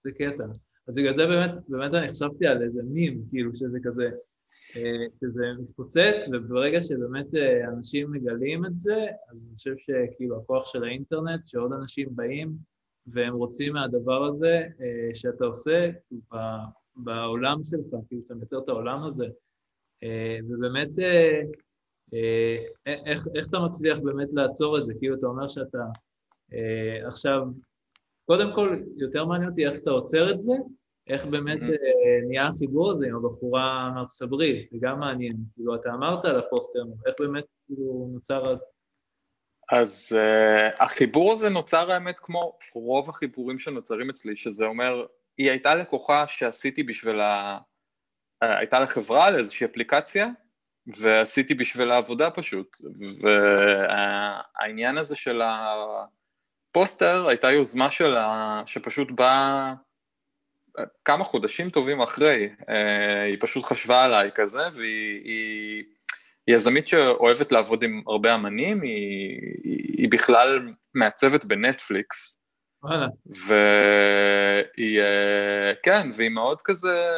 זה 0.04 0.10
קטע. 0.12 0.44
אז 0.90 0.96
בגלל 0.96 1.14
זה 1.14 1.26
באמת, 1.26 1.50
באמת 1.68 1.94
אני 1.94 2.08
חשבתי 2.08 2.46
על 2.46 2.62
איזה 2.62 2.82
מים, 2.84 3.22
כאילו 3.30 3.56
שזה 3.56 3.78
כזה, 3.84 4.10
אה, 4.76 5.06
שזה 5.20 5.44
מתפוצץ, 5.58 6.28
וברגע 6.32 6.80
שבאמת 6.80 7.34
אה, 7.34 7.68
אנשים 7.68 8.12
מגלים 8.12 8.66
את 8.66 8.80
זה, 8.80 9.06
אז 9.30 9.36
אני 9.36 9.54
חושב 9.54 9.74
שכאילו 9.76 10.36
הכוח 10.36 10.64
של 10.64 10.84
האינטרנט, 10.84 11.46
שעוד 11.46 11.72
אנשים 11.72 12.08
באים 12.16 12.52
והם 13.06 13.34
רוצים 13.34 13.72
מהדבר 13.72 14.24
הזה 14.24 14.66
אה, 14.80 15.14
שאתה 15.14 15.44
עושה 15.44 15.90
בעולם 16.96 17.62
שלך, 17.62 17.94
כאילו 18.08 18.22
שאתה 18.22 18.34
מייצר 18.34 18.58
את 18.58 18.68
העולם 18.68 19.02
הזה, 19.02 19.26
ובאמת, 20.48 20.88
איך, 22.86 23.28
איך 23.34 23.48
אתה 23.48 23.58
מצליח 23.58 23.98
באמת 23.98 24.28
לעצור 24.32 24.78
את 24.78 24.86
זה? 24.86 24.94
כאילו 24.98 25.16
אתה 25.18 25.26
אומר 25.26 25.48
שאתה 25.48 25.78
עכשיו, 27.06 27.42
קודם 28.24 28.54
כל, 28.54 28.76
יותר 28.96 29.24
מעניין 29.24 29.50
אותי 29.50 29.66
איך 29.66 29.80
אתה 29.80 29.90
עוצר 29.90 30.30
את 30.30 30.40
זה, 30.40 30.52
איך 31.06 31.24
באמת 31.24 31.60
mm-hmm. 31.60 32.28
נהיה 32.28 32.46
החיבור 32.46 32.90
הזה 32.90 33.06
עם 33.06 33.16
הבחורה 33.16 33.90
מארצות 33.94 34.28
הברית, 34.28 34.68
זה 34.68 34.78
גם 34.80 35.00
מעניין. 35.00 35.36
כאילו, 35.54 35.74
אתה 35.74 35.90
אמרת 35.94 36.24
על 36.24 36.38
הפוסטר, 36.38 36.82
איך 37.06 37.14
באמת 37.18 37.44
כאילו 37.66 38.10
נוצר... 38.12 38.54
אז 39.72 40.12
uh, 40.12 40.82
החיבור 40.84 41.32
הזה 41.32 41.48
נוצר 41.48 41.92
האמת 41.92 42.20
כמו 42.20 42.58
רוב 42.74 43.08
החיבורים 43.08 43.58
שנוצרים 43.58 44.10
אצלי, 44.10 44.36
שזה 44.36 44.64
אומר, 44.64 45.06
היא 45.38 45.50
הייתה 45.50 45.74
לקוחה 45.74 46.28
שעשיתי 46.28 46.82
בשביל 46.82 47.20
ה... 47.20 47.58
Uh, 48.44 48.46
הייתה 48.46 48.80
לחברה 48.80 49.30
לאיזושהי 49.30 49.66
אפליקציה, 49.66 50.28
ועשיתי 50.86 51.54
בשביל 51.54 51.90
העבודה 51.90 52.30
פשוט. 52.30 52.76
והעניין 53.20 54.96
הזה 54.98 55.16
של 55.16 55.42
הפוסטר 56.70 57.28
הייתה 57.28 57.50
יוזמה 57.50 57.90
שלה, 57.90 58.62
שפשוט 58.66 59.10
באה... 59.10 59.74
כמה 61.04 61.24
חודשים 61.24 61.70
טובים 61.70 62.00
אחרי, 62.00 62.48
אה, 62.68 63.22
היא 63.22 63.36
פשוט 63.40 63.64
חשבה 63.64 64.04
עליי 64.04 64.30
כזה, 64.34 64.62
והיא 64.74 65.24
היא, 65.24 65.84
היא 66.46 66.56
יזמית 66.56 66.88
שאוהבת 66.88 67.52
לעבוד 67.52 67.82
עם 67.82 68.02
הרבה 68.06 68.34
אמנים, 68.34 68.82
היא, 68.82 69.40
היא 69.98 70.08
בכלל 70.10 70.72
מעצבת 70.94 71.44
בנטפליקס. 71.44 72.40
וואלה. 72.82 73.06
והיא, 73.26 75.00
אה, 75.00 75.72
כן, 75.82 76.10
והיא 76.14 76.30
מאוד 76.30 76.62
כזה, 76.62 77.08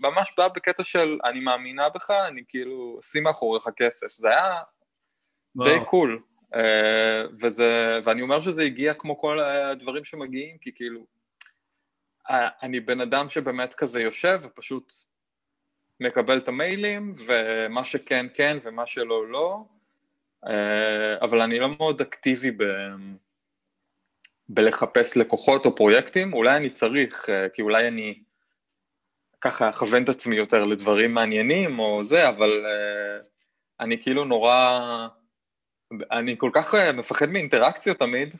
ממש 0.00 0.32
באה 0.36 0.48
בקטע 0.48 0.84
של 0.84 1.18
אני 1.24 1.40
מאמינה 1.40 1.88
בך, 1.88 2.10
אני 2.10 2.42
כאילו, 2.48 2.98
שים 3.02 3.22
מאחוריך 3.22 3.68
כסף. 3.76 4.12
זה 4.16 4.28
היה 4.28 4.54
וואו. 5.56 5.68
די 5.68 5.84
קול. 5.84 6.22
אה, 6.54 7.24
וזה, 7.40 8.00
ואני 8.04 8.22
אומר 8.22 8.42
שזה 8.42 8.62
הגיע 8.62 8.94
כמו 8.94 9.18
כל 9.18 9.40
הדברים 9.40 10.04
שמגיעים, 10.04 10.58
כי 10.58 10.70
כאילו, 10.74 11.06
אני 12.62 12.80
בן 12.80 13.00
אדם 13.00 13.30
שבאמת 13.30 13.74
כזה 13.74 14.00
יושב 14.00 14.40
ופשוט 14.42 14.92
מקבל 16.00 16.38
את 16.38 16.48
המיילים, 16.48 17.14
ומה 17.26 17.84
שכן 17.84 18.26
כן 18.34 18.58
ומה 18.62 18.86
שלא 18.86 19.28
לא, 19.28 19.64
אה, 20.46 21.20
אבל 21.20 21.40
אני 21.40 21.58
לא 21.58 21.68
מאוד 21.78 22.00
אקטיבי 22.00 22.50
ב... 22.50 22.64
בלחפש 24.48 25.16
לקוחות 25.16 25.66
או 25.66 25.76
פרויקטים, 25.76 26.32
אולי 26.32 26.56
אני 26.56 26.70
צריך, 26.70 27.30
אה, 27.30 27.48
כי 27.48 27.62
אולי 27.62 27.88
אני 27.88 28.22
ככה 29.40 29.70
אכוון 29.70 30.04
את 30.04 30.08
עצמי 30.08 30.36
יותר 30.36 30.62
לדברים 30.62 31.14
מעניינים 31.14 31.78
או 31.78 32.04
זה, 32.04 32.28
אבל 32.28 32.66
אני 33.80 34.02
כאילו 34.02 34.24
נורא, 34.24 35.08
אני 36.10 36.38
כל 36.38 36.50
כך 36.54 36.74
מפחד 36.74 37.28
מאינטראקציות 37.28 37.98
תמיד, 37.98 38.34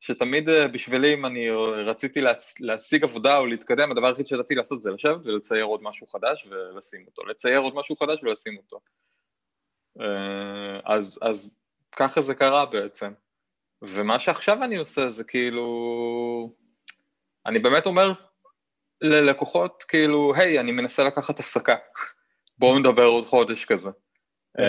שתמיד 0.00 0.48
אה, 0.48 0.68
בשבילי 0.68 1.14
אם 1.14 1.26
אני 1.26 1.50
רציתי 1.86 2.20
להצ... 2.20 2.54
להשיג 2.60 3.04
עבודה 3.04 3.38
או 3.38 3.46
להתקדם, 3.46 3.90
הדבר 3.90 4.06
היחיד 4.06 4.26
שידעתי 4.26 4.54
לעשות 4.54 4.80
זה 4.80 4.90
לשבת 4.90 5.26
ולצייר 5.26 5.64
עוד 5.64 5.82
משהו 5.82 6.06
חדש 6.06 6.48
ולשים 6.50 7.06
אותו, 7.06 7.26
לצייר 7.26 7.58
עוד 7.58 7.74
משהו 7.74 7.96
חדש 7.96 8.22
ולשים 8.22 8.56
אותו. 8.56 8.80
אה, 10.00 10.94
אז, 10.94 11.18
אז 11.22 11.56
ככה 11.96 12.20
זה 12.20 12.34
קרה 12.34 12.66
בעצם. 12.66 13.12
ומה 13.82 14.18
שעכשיו 14.18 14.64
אני 14.64 14.76
עושה 14.76 15.08
זה 15.08 15.24
כאילו, 15.24 15.64
אני 17.46 17.58
באמת 17.58 17.86
אומר 17.86 18.12
ללקוחות 19.00 19.82
כאילו, 19.88 20.32
היי, 20.36 20.60
אני 20.60 20.72
מנסה 20.72 21.04
לקחת 21.04 21.40
הפסקה, 21.40 21.76
בואו 22.58 22.78
נדבר 22.78 23.04
עוד 23.04 23.26
חודש 23.26 23.64
כזה. 23.64 23.90
כן. 24.56 24.62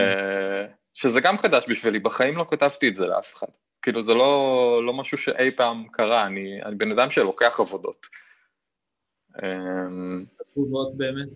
שזה 0.93 1.21
גם 1.21 1.37
חדש 1.37 1.65
בשבילי, 1.69 1.99
בחיים 1.99 2.37
לא 2.37 2.45
כתבתי 2.49 2.87
את 2.87 2.95
זה 2.95 3.05
לאף 3.05 3.33
אחד. 3.35 3.47
כאילו 3.81 4.01
זה 4.01 4.13
לא, 4.13 4.81
לא 4.85 4.93
משהו 4.93 5.17
שאי 5.17 5.51
פעם 5.51 5.87
קרה, 5.91 6.25
אני, 6.25 6.63
אני 6.63 6.75
בן 6.75 6.91
אדם 6.91 7.11
שלוקח 7.11 7.59
עבודות. 7.59 8.07
אמ, 9.43 10.25
תגובות 10.51 10.97
באמת? 10.97 11.29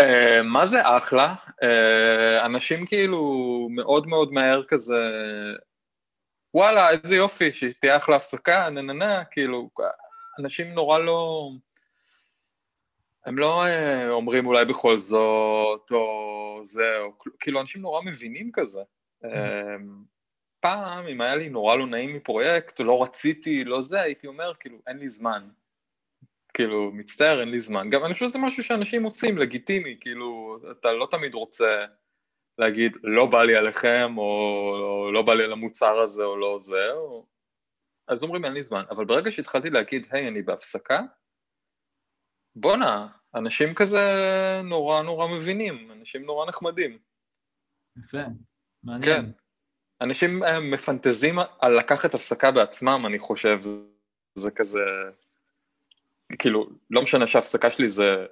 Uh, 0.00 0.42
מה 0.44 0.66
זה 0.66 0.78
אחלה? 0.96 1.34
Uh, 1.48 2.46
אנשים 2.46 2.86
כאילו 2.86 3.22
מאוד 3.70 4.06
מאוד 4.06 4.32
מהר 4.32 4.62
כזה, 4.68 5.02
וואלה, 6.54 6.90
איזה 6.90 7.16
יופי, 7.16 7.52
שתהיה 7.52 7.96
אחלה 7.96 8.16
הפסקה, 8.16 8.70
נה 8.70 8.82
נה 8.82 8.92
נה, 8.92 9.24
כאילו, 9.24 9.70
אנשים 10.38 10.72
נורא 10.72 10.98
לא... 10.98 11.50
הם 13.28 13.38
לא 13.38 13.64
uh, 13.64 14.08
אומרים 14.08 14.46
אולי 14.46 14.64
בכל 14.64 14.98
זאת, 14.98 15.90
או 15.90 16.58
זה, 16.62 16.98
או 16.98 17.12
כאילו, 17.40 17.60
אנשים 17.60 17.82
נורא 17.82 18.02
מבינים 18.02 18.50
כזה. 18.52 18.80
Uh, 19.24 19.28
פעם, 20.60 21.06
אם 21.06 21.20
היה 21.20 21.36
לי 21.36 21.48
נורא 21.48 21.76
לא 21.76 21.86
נעים 21.86 22.14
מפרויקט, 22.14 22.80
לא 22.80 23.02
רציתי, 23.02 23.64
לא 23.64 23.82
זה, 23.82 24.00
הייתי 24.00 24.26
אומר, 24.26 24.52
כאילו, 24.60 24.78
אין 24.86 24.98
לי 24.98 25.08
זמן. 25.08 25.48
כאילו, 26.54 26.90
מצטער, 26.92 27.40
אין 27.40 27.48
לי 27.48 27.60
זמן. 27.60 27.90
גם 27.90 28.04
אני 28.04 28.14
חושב 28.14 28.28
שזה 28.28 28.38
משהו 28.38 28.64
שאנשים 28.64 29.04
עושים, 29.04 29.38
לגיטימי, 29.38 29.96
כאילו, 30.00 30.58
אתה 30.70 30.92
לא 30.92 31.08
תמיד 31.10 31.34
רוצה 31.34 31.84
להגיד, 32.58 32.96
לא 33.02 33.26
בא 33.26 33.42
לי 33.42 33.56
עליכם, 33.56 34.18
או, 34.18 34.22
או 34.80 35.12
לא 35.12 35.22
בא 35.22 35.34
לי 35.34 35.44
על 35.44 35.52
המוצר 35.52 35.98
הזה, 35.98 36.24
או 36.24 36.36
לא 36.36 36.58
זה, 36.58 36.92
או... 36.92 37.26
אז 38.08 38.22
אומרים, 38.22 38.44
אין 38.44 38.52
לי 38.52 38.62
זמן. 38.62 38.82
אבל 38.90 39.04
ברגע 39.04 39.32
שהתחלתי 39.32 39.70
להגיד, 39.70 40.06
היי, 40.10 40.28
אני 40.28 40.42
בהפסקה, 40.42 41.02
בואנה, 42.56 43.06
אנשים 43.34 43.74
כזה 43.74 44.00
נורא 44.64 45.02
נורא 45.02 45.26
מבינים, 45.36 45.90
אנשים 45.92 46.24
נורא 46.24 46.46
נחמדים. 46.46 46.98
יפה, 47.98 48.22
מעניין. 48.82 49.22
כן. 49.22 49.30
אנשים 50.00 50.44
אה, 50.44 50.60
מפנטזים 50.60 51.38
על 51.58 51.78
לקחת 51.78 52.14
הפסקה 52.14 52.50
בעצמם, 52.50 53.02
אני 53.06 53.18
חושב, 53.18 53.58
זה 54.34 54.50
כזה, 54.50 54.84
כאילו, 56.38 56.68
לא 56.90 57.02
משנה 57.02 57.26
שההפסקה 57.26 57.70
שלי 57.70 57.90
זה 57.90 58.26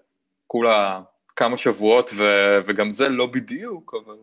כולה 0.47 1.03
כמה 1.37 1.57
שבועות, 1.57 2.11
ו, 2.19 2.23
וגם 2.69 2.91
זה 2.91 3.09
לא 3.09 3.27
בדיוק, 3.27 3.95
אבל... 3.95 4.17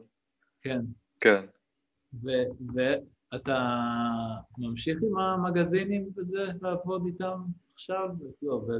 כן. 0.61 0.81
כן. 1.19 1.45
ואתה 2.73 3.69
ממשיך 4.57 4.97
עם 5.03 5.19
המגזינים 5.19 6.07
וזה, 6.07 6.45
לעבוד 6.61 7.05
איתם 7.05 7.37
עכשיו? 7.73 8.09
איך 8.09 8.35
זה 8.41 8.49
עובד? 8.49 8.79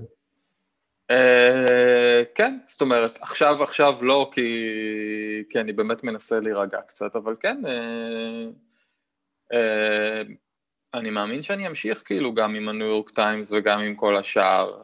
Uh, 1.12 2.25
כן, 2.36 2.57
זאת 2.67 2.81
אומרת, 2.81 3.19
עכשיו 3.22 3.63
עכשיו 3.63 4.05
לא, 4.05 4.31
כי, 4.33 4.69
כי 5.50 5.60
אני 5.60 5.74
באמת 5.74 6.03
מנסה 6.03 6.39
להירגע 6.39 6.81
קצת, 6.81 7.15
אבל 7.15 7.36
כן, 7.39 7.62
uh, 7.65 8.53
uh, 9.53 10.27
אני 10.93 11.10
מאמין 11.10 11.43
שאני 11.43 11.67
אמשיך 11.67 12.03
כאילו 12.05 12.33
גם 12.33 12.55
עם 12.55 12.69
הניו 12.69 12.88
יורק 12.88 13.10
טיימס 13.10 13.51
וגם 13.51 13.79
עם 13.79 13.95
כל 13.95 14.17
השאר. 14.17 14.81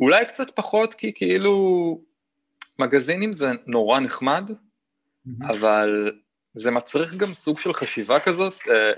אולי 0.00 0.26
קצת 0.26 0.56
פחות, 0.56 0.94
כי 0.94 1.12
כאילו 1.14 2.00
מגזינים 2.78 3.32
זה 3.32 3.46
נורא 3.66 4.00
נחמד. 4.00 4.50
אבל 5.48 6.12
זה 6.54 6.70
מצריך 6.70 7.14
גם 7.14 7.34
סוג 7.34 7.58
של 7.58 7.72
חשיבה 7.72 8.20
כזאת, 8.20 8.54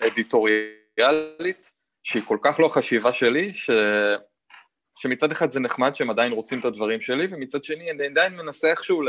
אדיטוריאלית, 0.07 1.71
שהיא 2.05 2.23
כל 2.27 2.39
כך 2.43 2.61
לא 2.61 2.69
חשיבה 2.69 3.13
שלי, 3.13 3.55
ש... 3.55 3.71
שמצד 4.97 5.33
אחד 5.33 5.51
זה 5.51 5.61
נחמד 5.61 5.95
שהם 5.95 6.11
עדיין 6.11 6.33
רוצים 6.33 6.61
את 6.61 6.65
הדברים 6.65 7.01
שלי, 7.01 7.27
ומצד 7.31 7.65
שני 7.65 7.91
אני 7.91 8.07
עדיין 8.07 8.37
מנסה 8.37 8.71
איכשהו 8.71 9.03
ל... 9.03 9.09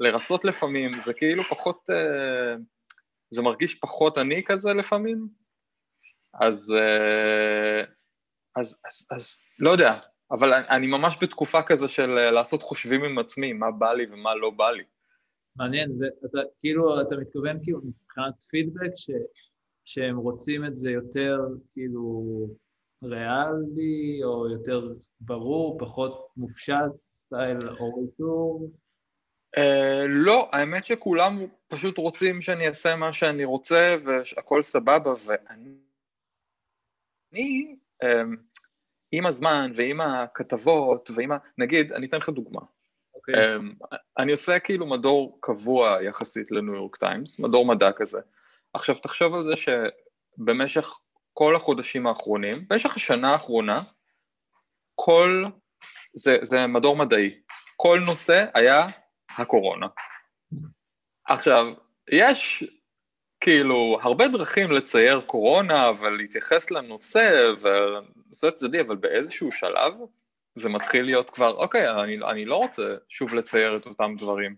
לרצות 0.00 0.44
לפעמים, 0.44 0.98
זה 0.98 1.14
כאילו 1.14 1.42
פחות, 1.42 1.90
אה, 1.90 2.54
זה 3.30 3.42
מרגיש 3.42 3.74
פחות 3.74 4.18
אני 4.18 4.42
כזה 4.44 4.72
לפעמים, 4.72 5.28
אז, 6.40 6.74
אה, 6.78 7.84
אז, 8.56 8.78
אז, 8.84 9.06
אז 9.10 9.36
לא 9.58 9.70
יודע, 9.70 9.98
אבל 10.30 10.52
אני 10.52 10.86
ממש 10.86 11.16
בתקופה 11.20 11.62
כזו 11.62 11.88
של 11.88 12.06
לעשות 12.06 12.62
חושבים 12.62 13.04
עם 13.04 13.18
עצמי, 13.18 13.52
מה 13.52 13.70
בא 13.70 13.92
לי 13.92 14.06
ומה 14.10 14.34
לא 14.34 14.50
בא 14.50 14.70
לי. 14.70 14.84
מעניין, 15.56 15.90
ואתה 16.00 16.48
כאילו, 16.58 17.00
אתה 17.00 17.14
מתכוון 17.20 17.58
כאילו 17.62 17.78
מבחינת 17.78 18.42
פידבק, 18.50 18.90
ש... 18.96 19.10
שהם 19.84 20.16
רוצים 20.16 20.64
את 20.64 20.76
זה 20.76 20.90
יותר 20.90 21.38
כאילו 21.72 22.24
ריאלי, 23.04 24.20
או 24.24 24.50
יותר 24.50 24.92
ברור, 25.20 25.78
פחות 25.78 26.28
מופשט, 26.36 27.06
סטייל 27.06 27.58
אוריטור? 27.80 28.70
Uh, 29.56 30.06
לא, 30.08 30.48
האמת 30.52 30.84
שכולם 30.84 31.38
פשוט 31.68 31.98
רוצים 31.98 32.42
שאני 32.42 32.68
אעשה 32.68 32.96
מה 32.96 33.12
שאני 33.12 33.44
רוצה 33.44 33.96
והכל 34.04 34.62
סבבה, 34.62 35.14
ואני, 35.24 35.70
אני, 37.32 37.76
um, 38.04 38.06
עם 39.12 39.26
הזמן 39.26 39.72
ועם 39.76 40.00
הכתבות 40.00 41.10
ועם 41.16 41.32
ה... 41.32 41.38
נגיד, 41.58 41.92
אני 41.92 42.06
אתן 42.06 42.18
לך 42.18 42.28
דוגמה. 42.28 42.60
Okay. 42.60 43.14
אוקיי. 43.14 43.56
Um, 43.56 43.86
אני 44.18 44.32
עושה 44.32 44.58
כאילו 44.58 44.86
מדור 44.86 45.38
קבוע 45.40 46.02
יחסית 46.02 46.50
לניו 46.50 46.74
יורק 46.74 46.96
טיימס, 46.96 47.40
מדור 47.40 47.66
מדע 47.66 47.92
כזה. 47.92 48.20
עכשיו 48.74 48.98
תחשוב 48.98 49.34
על 49.34 49.42
זה 49.42 49.54
שבמשך 49.56 50.98
כל 51.32 51.56
החודשים 51.56 52.06
האחרונים, 52.06 52.64
במשך 52.68 52.96
השנה 52.96 53.32
האחרונה, 53.32 53.80
כל, 54.94 55.44
זה, 56.14 56.38
זה 56.42 56.66
מדור 56.66 56.96
מדעי, 56.96 57.40
כל 57.76 58.00
נושא 58.06 58.46
היה 58.54 58.86
הקורונה. 59.38 59.86
עכשיו, 61.28 61.66
יש 62.10 62.64
כאילו 63.40 63.98
הרבה 64.02 64.28
דרכים 64.28 64.72
לצייר 64.72 65.20
קורונה 65.20 65.90
ולהתייחס 66.00 66.70
לנושא 66.70 67.52
ולנושא 67.60 68.50
צדדי, 68.50 68.80
אבל 68.80 68.96
באיזשהו 68.96 69.52
שלב 69.52 69.94
זה 70.54 70.68
מתחיל 70.68 71.04
להיות 71.04 71.30
כבר, 71.30 71.50
אוקיי, 71.50 71.90
אני, 71.90 72.18
אני 72.30 72.44
לא 72.44 72.56
רוצה 72.56 72.96
שוב 73.08 73.34
לצייר 73.34 73.76
את 73.76 73.86
אותם 73.86 74.14
דברים. 74.18 74.56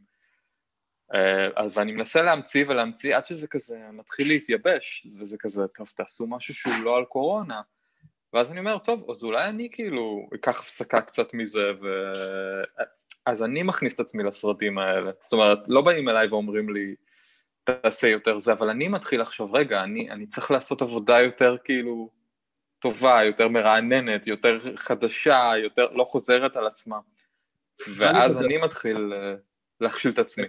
אה, 1.15 1.67
ואני 1.73 1.93
מנסה 1.93 2.23
להמציא 2.23 2.65
ולהמציא 2.69 3.17
עד 3.17 3.25
שזה 3.25 3.49
כזה 3.49 3.79
מתחיל 3.93 4.29
להתייבש, 4.29 5.07
וזה 5.21 5.37
כזה, 5.39 5.67
טוב, 5.67 5.89
תעשו 5.97 6.27
משהו 6.27 6.55
שהוא 6.55 6.75
לא 6.85 6.97
על 6.97 7.05
קורונה. 7.05 7.61
ואז 8.33 8.53
אני 8.53 8.59
אומר, 8.59 8.79
טוב, 8.79 9.11
אז 9.11 9.25
אולי 9.25 9.49
אני 9.49 9.69
כאילו 9.73 10.29
אקח 10.35 10.61
הפסקה 10.61 11.01
קצת 11.01 11.35
מזה, 11.35 11.71
ו... 11.83 11.87
אז 13.27 13.43
אני 13.43 13.63
מכניס 13.63 13.95
את 13.95 14.01
עצמי 14.01 14.23
לסרטים 14.23 14.79
האלה. 14.79 15.11
זאת 15.23 15.33
אומרת, 15.33 15.59
לא 15.69 15.83
באים 15.83 16.09
אליי 16.09 16.29
ואומרים 16.29 16.75
לי, 16.75 16.95
תעשה 17.65 18.09
יותר 18.09 18.39
זה, 18.39 18.53
אבל 18.53 18.71
אני 18.71 18.89
מתחיל 18.89 19.21
לחשוב, 19.21 19.57
רגע, 19.57 19.83
אני, 19.83 20.11
אני 20.11 20.27
צריך 20.27 20.51
לעשות 20.51 20.83
עבודה 20.83 21.21
יותר 21.21 21.57
כאילו 21.65 22.11
טובה, 22.79 23.25
יותר 23.25 23.49
מרעננת, 23.49 24.27
יותר 24.27 24.59
חדשה, 24.77 25.53
יותר 25.63 25.91
לא 25.93 26.05
חוזרת 26.05 26.57
על 26.57 26.67
עצמה. 26.67 26.99
ואז 27.97 28.43
אני 28.43 28.57
מתחיל 28.57 29.13
אה, 29.13 29.35
להכשיל 29.81 30.11
את 30.11 30.19
עצמי. 30.19 30.47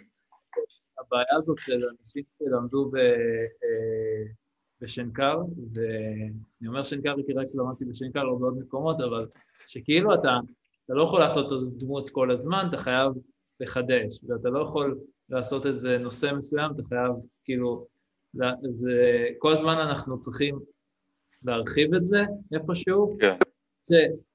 הבעיה 1.00 1.36
הזאת 1.38 1.58
של 1.60 1.84
אנשים 2.00 2.24
שלמדו 2.40 2.90
ב, 2.92 2.96
אה, 2.96 4.26
בשנקר, 4.82 5.40
ואני 5.74 6.68
אומר 6.68 6.84
שנקר 6.84 7.16
כי 7.26 7.34
רק 7.34 7.48
למדתי 7.54 7.86
בשנקר, 7.86 8.24
לא 8.24 8.36
בעוד 8.36 8.58
מקומות, 8.58 9.02
אבל 9.02 9.28
שכאילו 9.68 10.14
אתה, 10.14 10.40
אתה 10.86 10.94
לא 10.94 11.04
יכול 11.04 11.20
לעשות 11.20 11.52
איזה 11.52 11.76
דמות 11.78 12.10
כל 12.10 12.32
הזמן, 12.32 12.66
אתה 12.70 12.78
חייב 12.78 13.12
לחדש, 13.60 14.20
ואתה 14.28 14.50
לא 14.50 14.60
יכול 14.60 15.00
לעשות 15.30 15.66
איזה 15.66 15.98
נושא 15.98 16.32
מסוים, 16.38 16.72
אתה 16.72 16.84
חייב 16.90 17.12
כאילו, 17.44 17.88
זה, 18.70 19.26
כל 19.38 19.52
הזמן 19.52 19.78
אנחנו 19.78 20.20
צריכים 20.20 20.60
להרחיב 21.44 21.94
את 21.94 22.06
זה 22.06 22.24
איפשהו. 22.54 23.18
כן. 23.20 23.38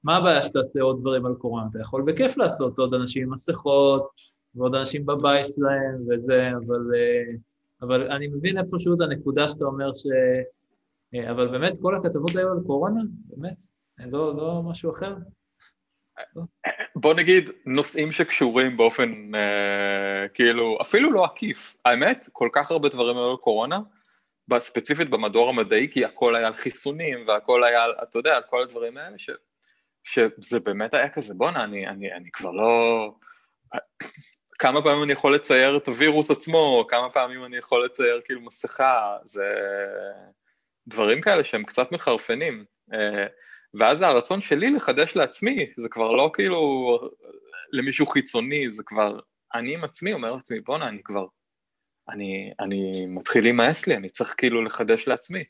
מה 0.03 0.17
הבעיה 0.17 0.43
שתעשה 0.43 0.81
עוד 0.81 0.99
דברים 1.01 1.25
על 1.25 1.33
קורונה? 1.33 1.67
אתה 1.71 1.79
יכול 1.79 2.03
בכיף 2.07 2.37
לעשות 2.37 2.79
עוד 2.79 2.93
אנשים 2.93 3.23
עם 3.23 3.33
מסכות, 3.33 4.07
ועוד 4.55 4.75
אנשים 4.75 5.05
בבית 5.05 5.45
שלהם 5.55 6.03
וזה, 6.09 6.49
אבל, 6.49 6.81
אה, 6.95 7.35
אבל 7.81 8.11
אני 8.11 8.27
מבין 8.27 8.57
איפשהו 8.57 8.95
את 8.95 9.01
הנקודה 9.01 9.49
שאתה 9.49 9.65
אומר 9.65 9.93
ש... 9.93 10.05
אה, 11.15 11.31
אבל 11.31 11.47
באמת 11.47 11.73
כל 11.81 11.95
הכתבות 11.95 12.35
היו 12.35 12.51
על 12.51 12.59
קורונה, 12.65 13.01
באמת, 13.23 13.63
לא, 13.99 14.35
לא 14.35 14.61
משהו 14.65 14.91
אחר. 14.91 15.15
בוא 16.95 17.13
נגיד 17.13 17.49
נושאים 17.65 18.11
שקשורים 18.11 18.77
באופן 18.77 19.35
אה, 19.35 20.27
כאילו 20.33 20.77
אפילו 20.81 21.11
לא 21.11 21.25
עקיף, 21.25 21.75
האמת 21.85 22.25
כל 22.31 22.49
כך 22.51 22.71
הרבה 22.71 22.89
דברים 22.89 23.17
היו 23.17 23.31
על 23.31 23.37
קורונה, 23.37 23.79
ספציפית 24.57 25.09
במדור 25.09 25.49
המדעי 25.49 25.91
כי 25.91 26.05
הכל 26.05 26.35
היה 26.35 26.47
על 26.47 26.55
חיסונים 26.55 27.27
והכל 27.27 27.63
היה 27.63 27.83
על, 27.83 27.93
אתה 28.03 28.19
יודע, 28.19 28.35
על 28.35 28.43
כל 28.49 28.61
הדברים 28.61 28.97
האלה 28.97 29.17
ש, 29.17 29.29
שזה 30.03 30.59
באמת 30.59 30.93
היה 30.93 31.09
כזה 31.09 31.33
בואנה 31.33 31.63
אני, 31.63 31.87
אני, 31.87 32.13
אני 32.13 32.31
כבר 32.31 32.51
לא, 32.51 33.13
כמה 34.59 34.81
פעמים 34.81 35.03
אני 35.03 35.13
יכול 35.13 35.35
לצייר 35.35 35.77
את 35.77 35.87
הווירוס 35.87 36.31
עצמו, 36.31 36.85
כמה 36.89 37.09
פעמים 37.09 37.45
אני 37.45 37.57
יכול 37.57 37.85
לצייר 37.85 38.21
כאילו 38.25 38.41
מסכה, 38.41 39.17
זה 39.23 39.43
דברים 40.87 41.21
כאלה 41.21 41.43
שהם 41.43 41.63
קצת 41.63 41.91
מחרפנים. 41.91 42.65
אה, 42.93 43.27
ואז 43.73 44.01
הרצון 44.01 44.41
שלי 44.41 44.71
לחדש 44.71 45.15
לעצמי, 45.15 45.67
זה 45.77 45.89
כבר 45.89 46.11
לא 46.11 46.31
כאילו 46.33 46.99
למישהו 47.71 48.07
חיצוני, 48.07 48.71
זה 48.71 48.83
כבר 48.85 49.19
אני 49.55 49.73
עם 49.73 49.83
עצמי 49.83 50.13
אומר 50.13 50.27
לעצמי, 50.27 50.59
בואנה, 50.59 50.87
אני 50.87 51.03
כבר, 51.03 51.25
אני, 52.09 52.51
אני 52.59 53.05
מתחיל 53.05 53.43
להימאס 53.43 53.87
לי, 53.87 53.95
אני 53.95 54.09
צריך 54.09 54.35
כאילו 54.37 54.63
לחדש 54.63 55.07
לעצמי. 55.07 55.43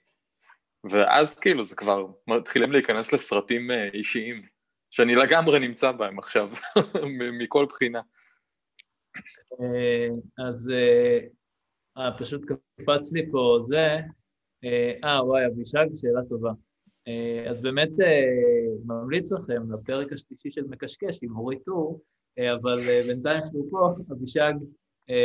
ואז 0.91 1.39
כאילו 1.39 1.63
זה 1.63 1.75
כבר 1.75 2.05
מתחילים 2.27 2.71
להיכנס 2.71 3.13
לסרטים 3.13 3.71
אה, 3.71 3.89
אישיים, 3.93 4.41
שאני 4.91 5.15
לגמרי 5.15 5.59
נמצא 5.59 5.91
בהם 5.91 6.19
עכשיו, 6.19 6.49
מכל 7.39 7.65
בחינה. 7.69 7.99
אה, 9.61 10.07
אז 10.49 10.71
אה, 10.73 11.19
אה, 11.97 12.17
פשוט 12.17 12.41
קפץ 12.45 13.13
לי 13.13 13.31
פה 13.31 13.57
זה, 13.61 13.97
אה, 15.03 15.25
וואי, 15.25 15.45
אבישג, 15.45 15.85
שאלה 15.95 16.21
טובה. 16.29 16.51
אז 17.49 17.61
באמת 17.61 17.89
ממליץ 18.85 19.31
לכם 19.31 19.71
לפרק 19.71 20.13
השלישי 20.13 20.51
של 20.51 20.63
מקשקש 20.63 21.19
עם 21.21 21.35
אורית 21.37 21.63
טור, 21.65 22.01
אבל 22.53 22.77
בינתיים 23.07 23.43
שהוא 23.51 23.71
פה, 23.71 23.95
אבישג, 24.11 24.53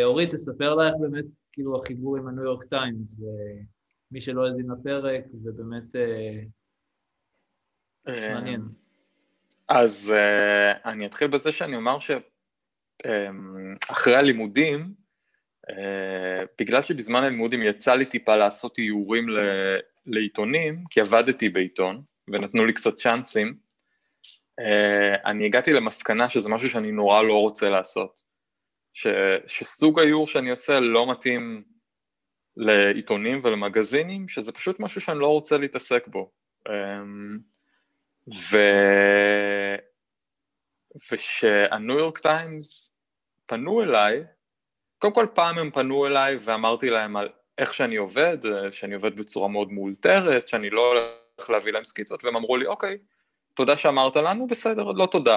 אורית, 0.04 0.30
תספר 0.30 0.74
לך 0.74 0.94
באמת 1.00 1.24
כאילו 1.52 1.76
החיבור 1.76 2.16
עם 2.16 2.28
הניו 2.28 2.44
יורק 2.44 2.64
טיימס, 2.64 3.20
מי 4.10 4.20
שלא 4.20 4.46
האזין 4.46 4.70
לפרק, 4.70 5.24
זה 5.42 5.52
באמת 5.52 5.96
מעניין. 8.06 8.62
אז 9.68 10.14
אני 10.84 11.06
אתחיל 11.06 11.28
בזה 11.28 11.52
שאני 11.52 11.76
אומר 11.76 11.98
ש... 11.98 12.10
אמ, 13.06 13.74
אחרי 13.90 14.16
הלימודים, 14.16 14.94
אה, 15.70 16.44
בגלל 16.60 16.82
שבזמן 16.82 17.24
הלימודים 17.24 17.62
יצא 17.62 17.94
לי 17.94 18.04
טיפה 18.04 18.36
לעשות 18.36 18.78
איורים 18.78 19.26
לעיתונים, 20.06 20.84
כי 20.90 21.00
עבדתי 21.00 21.48
בעיתון 21.48 22.02
ונתנו 22.28 22.66
לי 22.66 22.72
קצת 22.72 22.94
צ'אנסים, 22.94 23.54
אה, 24.60 25.30
אני 25.30 25.46
הגעתי 25.46 25.72
למסקנה 25.72 26.30
שזה 26.30 26.48
משהו 26.48 26.68
שאני 26.68 26.92
נורא 26.92 27.22
לא 27.22 27.34
רוצה 27.34 27.70
לעשות. 27.70 28.22
ש, 28.94 29.06
שסוג 29.46 30.00
האיור 30.00 30.26
שאני 30.26 30.50
עושה 30.50 30.80
לא 30.80 31.10
מתאים 31.10 31.62
לעיתונים 32.56 33.40
ולמגזינים, 33.44 34.28
שזה 34.28 34.52
פשוט 34.52 34.80
משהו 34.80 35.00
שאני 35.00 35.18
לא 35.18 35.26
רוצה 35.26 35.58
להתעסק 35.58 36.08
בו. 36.08 36.30
אמ, 36.68 37.38
ו... 38.50 38.56
ושהניו 41.12 41.98
יורק 41.98 42.18
טיימס 42.18 42.94
פנו 43.46 43.82
אליי, 43.82 44.24
קודם 44.98 45.14
כל 45.14 45.26
פעם 45.34 45.58
הם 45.58 45.70
פנו 45.70 46.06
אליי 46.06 46.36
ואמרתי 46.40 46.90
להם 46.90 47.16
על 47.16 47.28
איך 47.58 47.74
שאני 47.74 47.96
עובד, 47.96 48.38
שאני 48.72 48.94
עובד 48.94 49.16
בצורה 49.16 49.48
מאוד 49.48 49.72
מאולתרת, 49.72 50.48
שאני 50.48 50.70
לא 50.70 50.88
הולך 50.88 51.50
להביא 51.50 51.72
להם 51.72 51.84
סקיצות, 51.84 52.24
והם 52.24 52.36
אמרו 52.36 52.56
לי, 52.56 52.66
אוקיי, 52.66 52.98
תודה 53.54 53.76
שאמרת 53.76 54.16
לנו, 54.16 54.46
בסדר, 54.46 54.84
לא 54.84 55.06
תודה. 55.06 55.36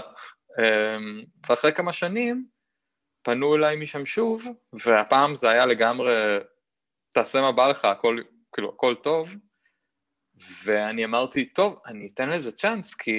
אמ, 0.59 1.23
ואחרי 1.49 1.73
כמה 1.73 1.93
שנים 1.93 2.45
פנו 3.21 3.55
אליי 3.55 3.75
משם 3.75 4.05
שוב, 4.05 4.45
והפעם 4.73 5.35
זה 5.35 5.49
היה 5.49 5.65
לגמרי, 5.65 6.13
תעשה 7.13 7.41
מה 7.41 7.51
בא 7.51 7.67
לך, 7.67 7.85
הכל, 7.85 8.17
כאילו, 8.53 8.69
הכל 8.69 8.95
טוב, 8.95 9.29
ואני 10.63 11.05
אמרתי, 11.05 11.45
טוב, 11.45 11.79
אני 11.85 12.07
אתן 12.13 12.29
לזה 12.29 12.51
צ'אנס, 12.51 12.93
כי, 12.93 13.11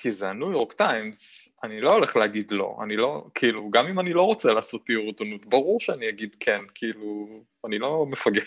כי 0.00 0.12
זה 0.12 0.28
הניו 0.28 0.52
יורק 0.52 0.72
טיימס, 0.72 1.48
אני 1.62 1.80
לא 1.80 1.92
הולך 1.92 2.16
להגיד 2.16 2.50
לא, 2.50 2.76
אני 2.82 2.96
לא, 2.96 3.26
כאילו, 3.34 3.70
גם 3.70 3.86
אם 3.86 4.00
אני 4.00 4.12
לא 4.12 4.22
רוצה 4.22 4.52
לעשות 4.52 4.86
תיאור 4.86 5.06
עיתונות, 5.06 5.46
ברור 5.46 5.80
שאני 5.80 6.08
אגיד 6.08 6.36
כן, 6.40 6.60
כאילו, 6.74 7.28
אני 7.66 7.78
לא 7.78 8.06
מפגר. 8.06 8.42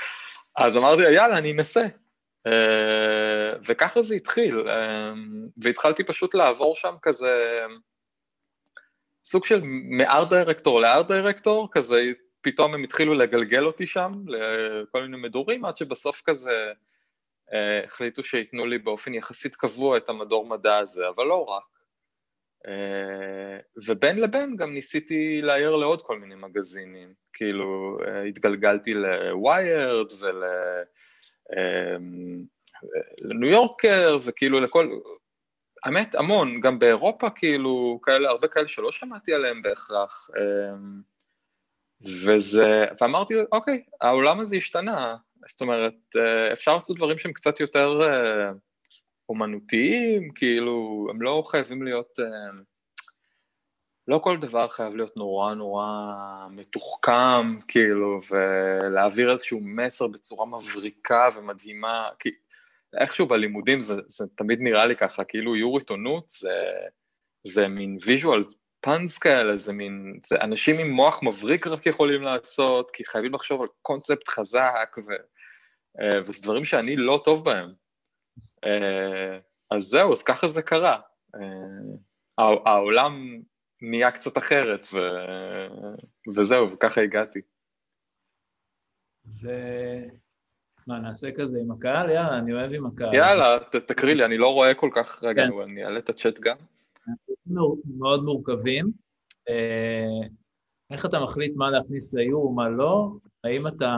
אז 0.58 0.76
אמרתי, 0.76 1.02
יאללה, 1.02 1.38
אני 1.38 1.52
אנסה. 1.52 1.86
Uh, 2.48 3.60
וככה 3.66 4.02
זה 4.02 4.14
התחיל, 4.14 4.60
uh, 4.60 4.70
והתחלתי 5.56 6.04
פשוט 6.04 6.34
לעבור 6.34 6.76
שם 6.76 6.94
כזה, 7.02 7.60
סוג 9.24 9.44
של 9.44 9.60
מארט 9.98 10.28
דירקטור 10.28 10.80
לארט 10.80 11.06
דירקטור, 11.06 11.68
כזה 11.72 12.12
פתאום 12.40 12.74
הם 12.74 12.84
התחילו 12.84 13.14
לגלגל 13.14 13.64
אותי 13.64 13.86
שם 13.86 14.12
לכל 14.26 15.02
מיני 15.02 15.16
מדורים, 15.16 15.64
עד 15.64 15.76
שבסוף 15.76 16.22
כזה 16.24 16.72
החליטו 17.84 18.22
שייתנו 18.22 18.66
לי 18.66 18.78
באופן 18.78 19.14
יחסית 19.14 19.56
קבוע 19.56 19.96
את 19.96 20.08
המדור 20.08 20.46
מדע 20.46 20.78
הזה, 20.78 21.08
אבל 21.08 21.24
לא 21.24 21.44
רק. 21.44 21.62
Uh, 22.66 23.82
ובין 23.86 24.20
לבין 24.20 24.56
גם 24.56 24.74
ניסיתי 24.74 25.42
להעיר 25.42 25.76
לעוד 25.76 26.02
כל 26.02 26.18
מיני 26.18 26.34
מגזינים, 26.34 27.14
כאילו 27.32 27.98
uh, 28.00 28.28
התגלגלתי 28.28 28.94
לוויירד 28.94 30.12
ול... 30.20 30.44
לניו 33.20 33.50
יורקר 33.50 34.18
וכאילו 34.24 34.60
לכל, 34.60 34.98
האמת 35.84 36.14
המון, 36.14 36.60
גם 36.60 36.78
באירופה 36.78 37.30
כאילו 37.30 38.00
כאלה, 38.02 38.28
הרבה 38.28 38.48
כאלה 38.48 38.68
שלא 38.68 38.92
שמעתי 38.92 39.34
עליהם 39.34 39.62
בהכרח. 39.62 40.30
וזה, 42.04 42.84
ואמרתי 43.00 43.34
אוקיי, 43.52 43.82
העולם 44.00 44.40
הזה 44.40 44.56
השתנה, 44.56 45.16
זאת 45.48 45.60
אומרת 45.60 46.16
אפשר 46.52 46.74
לעשות 46.74 46.96
דברים 46.96 47.18
שהם 47.18 47.32
קצת 47.32 47.60
יותר 47.60 48.00
אומנותיים, 49.28 50.32
כאילו 50.34 51.06
הם 51.10 51.22
לא 51.22 51.42
חייבים 51.46 51.82
להיות 51.82 52.18
לא 54.08 54.18
כל 54.18 54.36
דבר 54.36 54.68
חייב 54.68 54.96
להיות 54.96 55.16
נורא 55.16 55.54
נורא 55.54 55.86
מתוחכם, 56.50 57.60
כאילו, 57.68 58.20
ולהעביר 58.30 59.30
איזשהו 59.30 59.60
מסר 59.62 60.06
בצורה 60.06 60.46
מבריקה 60.46 61.28
ומדהימה, 61.36 62.08
כי 62.18 62.30
איכשהו 63.00 63.26
בלימודים 63.26 63.80
זה, 63.80 63.94
זה 64.06 64.24
תמיד 64.34 64.58
נראה 64.60 64.86
לי 64.86 64.96
ככה, 64.96 65.24
כאילו 65.24 65.54
איור 65.54 65.78
עיתונות 65.78 66.30
זה, 66.30 66.54
זה 67.46 67.68
מין 67.68 67.98
visual 68.04 68.42
puns 68.82 69.18
כאלה, 69.18 69.56
זה 69.56 69.72
מין, 69.72 70.20
זה 70.26 70.36
אנשים 70.40 70.78
עם 70.78 70.90
מוח 70.90 71.22
מבריק 71.22 71.66
רק 71.66 71.86
יכולים 71.86 72.22
לעשות, 72.22 72.90
כי 72.90 73.04
חייבים 73.04 73.34
לחשוב 73.34 73.62
על 73.62 73.68
קונספט 73.82 74.28
חזק, 74.28 74.96
ו, 74.98 75.10
אה, 76.00 76.20
וזה 76.26 76.42
דברים 76.42 76.64
שאני 76.64 76.96
לא 76.96 77.22
טוב 77.24 77.44
בהם. 77.44 77.72
אה, 78.64 79.38
אז 79.70 79.82
זהו, 79.82 80.12
אז 80.12 80.22
ככה 80.22 80.48
זה 80.48 80.62
קרה. 80.62 81.00
אה, 81.34 82.50
העולם 82.66 83.40
נהיה 83.82 84.10
קצת 84.10 84.38
אחרת, 84.38 84.86
ו... 84.92 84.98
וזהו, 86.36 86.72
וככה 86.72 87.00
הגעתי. 87.00 87.40
מה, 90.86 90.98
נעשה 90.98 91.32
כזה 91.32 91.58
עם 91.58 91.70
הקהל? 91.70 92.10
יאללה, 92.10 92.38
אני 92.38 92.52
אוהב 92.52 92.72
עם 92.72 92.86
הקהל. 92.86 93.14
יאללה, 93.14 93.58
ת, 93.58 93.76
תקריא 93.76 94.14
לי, 94.14 94.24
אני 94.24 94.38
לא 94.38 94.52
רואה 94.52 94.74
כל 94.74 94.90
כך, 94.94 95.22
רגע, 95.22 95.42
כן. 95.42 95.62
אני 95.62 95.84
אעלה 95.84 95.98
את 95.98 96.08
הצ'אט 96.08 96.38
גם. 96.38 96.56
מאוד 97.98 98.24
מורכבים. 98.24 98.92
אה, 99.48 100.28
איך 100.90 101.06
אתה 101.06 101.20
מחליט 101.20 101.52
מה 101.56 101.70
להכניס 101.70 102.14
לאיור 102.14 102.46
ומה 102.46 102.70
לא? 102.70 103.10
האם 103.44 103.66
אתה 103.66 103.96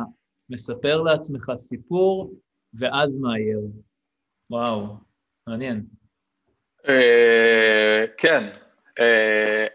מספר 0.51 1.03
לעצמך 1.03 1.53
סיפור 1.57 2.35
ואז 2.75 3.17
מאייר? 3.17 3.61
וואו, 4.51 4.97
מעניין. 5.47 5.87
אה, 6.89 8.05
כן, 8.19 8.65
Uh, 9.01 9.71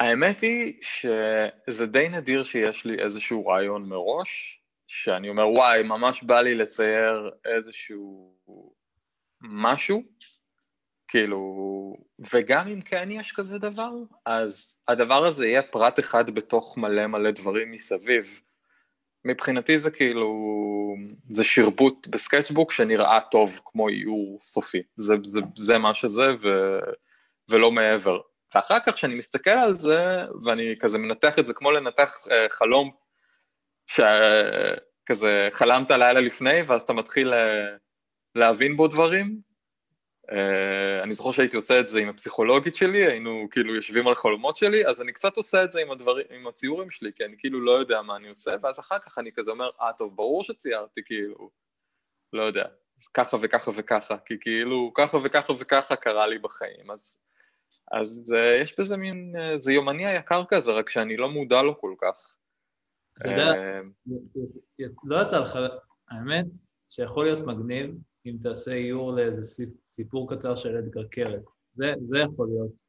האמת 0.00 0.40
היא 0.40 0.82
שזה 0.82 1.86
די 1.86 2.08
נדיר 2.08 2.44
שיש 2.44 2.84
לי 2.84 3.02
איזשהו 3.02 3.46
רעיון 3.46 3.88
מראש, 3.88 4.62
שאני 4.86 5.28
אומר 5.28 5.48
וואי, 5.48 5.82
ממש 5.82 6.22
בא 6.22 6.40
לי 6.40 6.54
לצייר 6.54 7.30
איזשהו 7.44 8.36
משהו, 9.40 10.02
כאילו, 11.14 11.96
וגם 12.32 12.68
אם 12.68 12.80
כן 12.80 13.10
יש 13.10 13.32
כזה 13.32 13.58
דבר, 13.58 13.90
אז 14.26 14.74
הדבר 14.88 15.24
הזה 15.24 15.46
יהיה 15.46 15.62
פרט 15.62 15.98
אחד 15.98 16.30
בתוך 16.30 16.76
מלא 16.76 17.06
מלא 17.06 17.30
דברים 17.30 17.72
מסביב. 17.72 18.40
מבחינתי 19.24 19.78
זה 19.78 19.90
כאילו, 19.90 20.34
זה 21.30 21.44
שרבוט 21.44 22.06
בסקצ'בוק 22.06 22.72
שנראה 22.72 23.20
טוב 23.30 23.60
כמו 23.64 23.88
איור 23.88 24.38
סופי, 24.42 24.82
זה, 24.96 25.14
זה, 25.24 25.40
זה 25.56 25.78
מה 25.78 25.94
שזה 25.94 26.34
ו... 26.42 26.48
ולא 27.48 27.72
מעבר. 27.72 28.20
ואחר 28.54 28.80
כך 28.86 28.94
כשאני 28.94 29.14
מסתכל 29.14 29.50
על 29.50 29.76
זה, 29.76 30.04
ואני 30.44 30.74
כזה 30.80 30.98
מנתח 30.98 31.38
את 31.38 31.46
זה 31.46 31.54
כמו 31.54 31.70
לנתח 31.70 32.18
uh, 32.24 32.30
חלום 32.50 32.90
שכזה 33.86 35.48
חלמת 35.50 35.90
לילה 35.90 36.20
לפני, 36.20 36.62
ואז 36.66 36.82
אתה 36.82 36.92
מתחיל 36.92 37.32
uh, 37.32 37.36
להבין 38.34 38.76
בו 38.76 38.88
דברים. 38.88 39.53
Uh, 40.30 41.02
אני 41.02 41.14
זוכר 41.14 41.32
שהייתי 41.32 41.56
עושה 41.56 41.80
את 41.80 41.88
זה 41.88 41.98
עם 41.98 42.08
הפסיכולוגית 42.08 42.74
שלי, 42.74 43.06
היינו 43.06 43.48
כאילו 43.50 43.74
יושבים 43.74 44.08
על 44.08 44.14
חלומות 44.14 44.56
שלי, 44.56 44.86
אז 44.86 45.02
אני 45.02 45.12
קצת 45.12 45.36
עושה 45.36 45.64
את 45.64 45.72
זה 45.72 45.82
עם, 45.82 45.90
הדברים, 45.90 46.26
עם 46.30 46.46
הציורים 46.46 46.90
שלי, 46.90 47.10
כי 47.14 47.24
אני 47.24 47.34
כאילו 47.38 47.60
לא 47.60 47.70
יודע 47.70 48.02
מה 48.02 48.16
אני 48.16 48.28
עושה, 48.28 48.56
ואז 48.62 48.80
אחר 48.80 48.98
כך 48.98 49.18
אני 49.18 49.32
כזה 49.32 49.50
אומר, 49.50 49.70
אה, 49.80 49.92
טוב, 49.98 50.16
ברור 50.16 50.44
שציירתי 50.44 51.00
כאילו, 51.04 51.50
לא 52.32 52.42
יודע, 52.42 52.64
ככה 53.14 53.36
וככה 53.40 53.70
וככה, 53.74 54.18
כי 54.18 54.34
כאילו 54.40 54.90
ככה 54.94 55.18
וככה 55.24 55.52
וככה 55.58 55.96
קרה 55.96 56.26
לי 56.26 56.38
בחיים, 56.38 56.90
אז 56.90 57.16
אז 57.92 58.32
uh, 58.32 58.62
יש 58.62 58.80
בזה 58.80 58.96
מין, 58.96 59.34
uh, 59.36 59.56
זה 59.56 59.72
יומני 59.72 60.06
היקר 60.06 60.42
כזה, 60.48 60.72
רק 60.72 60.90
שאני 60.90 61.16
לא 61.16 61.28
מודע 61.28 61.62
לו 61.62 61.80
כל 61.80 61.94
כך. 61.98 62.36
אתה 63.18 63.28
יודע, 63.28 63.54
אה, 63.54 63.80
לא 65.04 65.22
יצא 65.22 65.38
לך, 65.38 65.58
האמת 66.10 66.46
שיכול 66.90 67.24
להיות 67.24 67.46
מגניב 67.46 67.96
אם 68.26 68.36
תעשה 68.42 68.72
איור 68.72 69.12
לאיזה 69.12 69.64
סיפור 69.86 70.34
קצר 70.34 70.56
של 70.56 70.76
אדגר 70.76 71.04
קרת. 71.10 71.42
זה, 71.74 71.94
זה 72.04 72.18
יכול 72.18 72.48
להיות. 72.48 72.82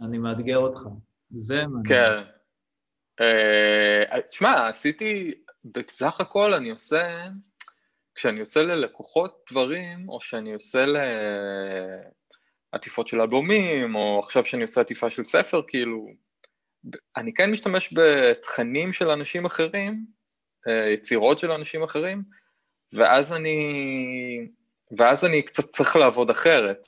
אני 0.00 0.18
מאתגר 0.18 0.58
אותך. 0.58 0.80
זה 1.30 1.62
מעניין. 1.66 2.24
כן. 3.18 3.24
תשמע, 4.30 4.68
עשיתי, 4.68 5.34
בסך 5.64 6.20
הכל 6.20 6.54
אני 6.54 6.70
עושה, 6.70 7.28
כשאני 8.14 8.40
עושה 8.40 8.62
ללקוחות 8.62 9.44
דברים, 9.50 10.08
או 10.08 10.20
שאני 10.20 10.54
עושה 10.54 10.86
ל... 10.86 10.96
עטיפות 12.74 13.08
של 13.08 13.20
אלבומים, 13.20 13.94
או 13.94 14.20
עכשיו 14.20 14.44
שאני 14.44 14.62
עושה 14.62 14.80
עטיפה 14.80 15.10
של 15.10 15.24
ספר, 15.24 15.62
כאילו, 15.68 16.06
אני 17.16 17.34
כן 17.34 17.50
משתמש 17.50 17.94
בתכנים 17.94 18.92
של 18.92 19.10
אנשים 19.10 19.44
אחרים, 19.44 20.06
אה, 20.68 20.90
יצירות 20.90 21.38
של 21.38 21.50
אנשים 21.50 21.82
אחרים, 21.82 22.22
ואז 22.92 23.32
אני, 23.32 24.48
ואז 24.98 25.24
אני 25.24 25.42
קצת 25.42 25.64
צריך 25.64 25.96
לעבוד 25.96 26.30
אחרת, 26.30 26.86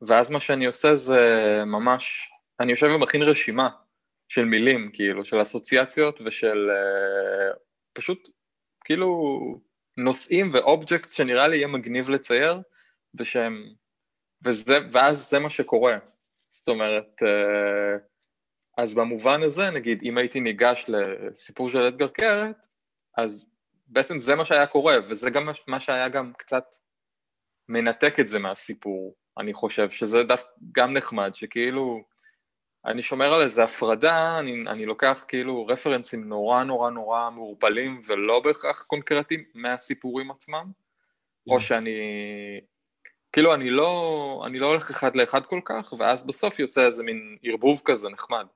ואז 0.00 0.30
מה 0.30 0.40
שאני 0.40 0.66
עושה 0.66 0.94
זה 0.94 1.62
ממש, 1.66 2.30
אני 2.60 2.70
יושב 2.70 2.86
ומכין 2.86 3.22
רשימה 3.22 3.68
של 4.28 4.44
מילים, 4.44 4.90
כאילו, 4.92 5.24
של 5.24 5.42
אסוציאציות 5.42 6.20
ושל 6.26 6.70
uh, 6.70 7.58
פשוט, 7.92 8.28
כאילו, 8.84 9.08
נושאים 9.96 10.50
ואובג'קט 10.54 11.10
שנראה 11.10 11.48
לי 11.48 11.56
יהיה 11.56 11.66
מגניב 11.66 12.10
לצייר, 12.10 12.60
ושהם 13.18 13.74
וזה, 14.44 14.78
ואז 14.92 15.28
זה 15.30 15.38
מה 15.38 15.50
שקורה. 15.50 15.98
זאת 16.50 16.68
אומרת, 16.68 17.22
אה, 17.22 17.98
אז 18.78 18.94
במובן 18.94 19.42
הזה, 19.42 19.70
נגיד, 19.70 20.02
אם 20.02 20.18
הייתי 20.18 20.40
ניגש 20.40 20.84
לסיפור 20.88 21.70
של 21.70 21.86
אדגר 21.86 22.08
קרת, 22.08 22.66
אז 23.16 23.46
בעצם 23.88 24.18
זה 24.18 24.34
מה 24.34 24.44
שהיה 24.44 24.66
קורה, 24.66 24.96
וזה 25.08 25.30
גם 25.30 25.48
מה 25.66 25.80
שהיה 25.80 26.08
גם 26.08 26.32
קצת 26.38 26.64
מנתק 27.68 28.20
את 28.20 28.28
זה 28.28 28.38
מהסיפור, 28.38 29.14
אני 29.38 29.54
חושב, 29.54 29.90
שזה 29.90 30.22
דף 30.22 30.44
גם 30.72 30.92
נחמד, 30.92 31.34
שכאילו, 31.34 32.02
אני 32.86 33.02
שומר 33.02 33.34
על 33.34 33.42
איזה 33.42 33.64
הפרדה, 33.64 34.38
אני, 34.38 34.64
אני 34.66 34.86
לוקח 34.86 35.24
כאילו 35.28 35.66
רפרנסים 35.66 36.28
נורא 36.28 36.62
נורא 36.62 36.90
נורא 36.90 37.30
מעורפלים 37.30 38.02
ולא 38.06 38.40
בהכרח 38.40 38.82
קונקרטיים 38.82 39.44
מהסיפורים 39.54 40.30
עצמם, 40.30 40.70
או 41.46 41.54
כן. 41.54 41.60
שאני, 41.60 41.90
כאילו 43.32 43.54
אני 43.54 43.70
לא, 43.70 44.42
אני 44.46 44.58
לא 44.58 44.66
הולך 44.66 44.90
אחד 44.90 45.16
לאחד 45.16 45.46
כל 45.46 45.60
כך, 45.64 45.92
ואז 45.98 46.26
בסוף 46.26 46.58
יוצא 46.58 46.86
איזה 46.86 47.02
מין 47.02 47.38
ערבוב 47.42 47.82
כזה 47.84 48.08
נחמד. 48.08 48.46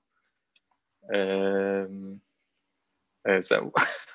אמ, 1.04 2.14
אה, 3.26 3.40
זהו. 3.40 3.72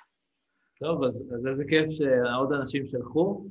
טוב, 0.80 1.04
אז, 1.04 1.30
אז 1.36 1.48
איזה 1.48 1.64
כיף 1.70 1.86
שעוד 1.90 2.54
אנשים 2.54 2.88
שלחו. 2.88 3.46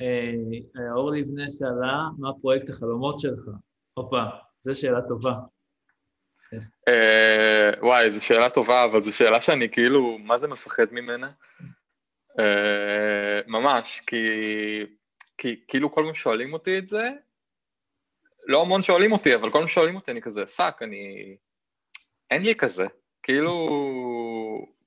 אה, 0.00 0.92
אור 0.92 1.12
לבנה 1.12 1.44
שאלה, 1.50 2.08
מה 2.18 2.30
פרויקט 2.40 2.68
החלומות 2.68 3.18
שלך? 3.18 3.44
הופה, 3.94 4.22
זו 4.62 4.80
שאלה 4.80 5.00
טובה. 5.08 5.34
אה, 6.88 7.70
וואי, 7.82 8.10
זו 8.10 8.24
שאלה 8.24 8.50
טובה, 8.50 8.84
אבל 8.84 9.02
זו 9.02 9.16
שאלה 9.16 9.40
שאני 9.40 9.68
כאילו, 9.68 10.18
מה 10.18 10.38
זה 10.38 10.48
מפחד 10.48 10.86
ממנה? 10.90 11.30
אה, 12.40 13.40
ממש, 13.46 14.02
כי, 14.06 14.16
כי 15.38 15.60
כאילו 15.68 15.92
כל 15.92 16.02
פעם 16.04 16.14
שואלים 16.14 16.52
אותי 16.52 16.78
את 16.78 16.88
זה, 16.88 17.10
לא 18.46 18.62
המון 18.62 18.82
שואלים 18.82 19.12
אותי, 19.12 19.34
אבל 19.34 19.50
כל 19.50 19.58
פעם 19.58 19.68
שואלים 19.68 19.96
אותי, 19.96 20.10
אני 20.10 20.22
כזה, 20.22 20.46
fuck, 20.46 20.82
אני... 20.82 21.36
אין 22.30 22.42
לי 22.42 22.54
כזה. 22.54 22.86
כאילו, 23.22 23.54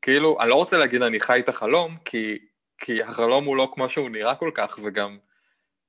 כאילו, 0.04 0.38
אני 0.42 0.50
לא 0.50 0.56
רוצה 0.56 0.78
להגיד 0.78 1.02
אני 1.02 1.20
חי 1.20 1.40
את 1.40 1.50
החלום, 1.50 1.98
כי, 2.06 2.40
כי 2.78 3.04
החלום 3.04 3.46
הוא 3.46 3.58
לא 3.58 3.72
כמו 3.74 3.90
שהוא 3.90 4.10
נראה 4.10 4.36
כל 4.36 4.52
כך, 4.54 4.80
וגם, 4.84 5.18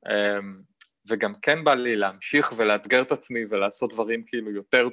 אמ, 0.08 0.62
וגם 1.08 1.34
כן 1.34 1.64
בא 1.64 1.74
לי 1.74 1.96
להמשיך 1.96 2.52
ולאתגר 2.56 3.02
את 3.02 3.12
עצמי 3.12 3.40
ולעשות 3.50 3.92
דברים 3.92 4.24
כאילו 4.26 4.50
יותר 4.50 4.88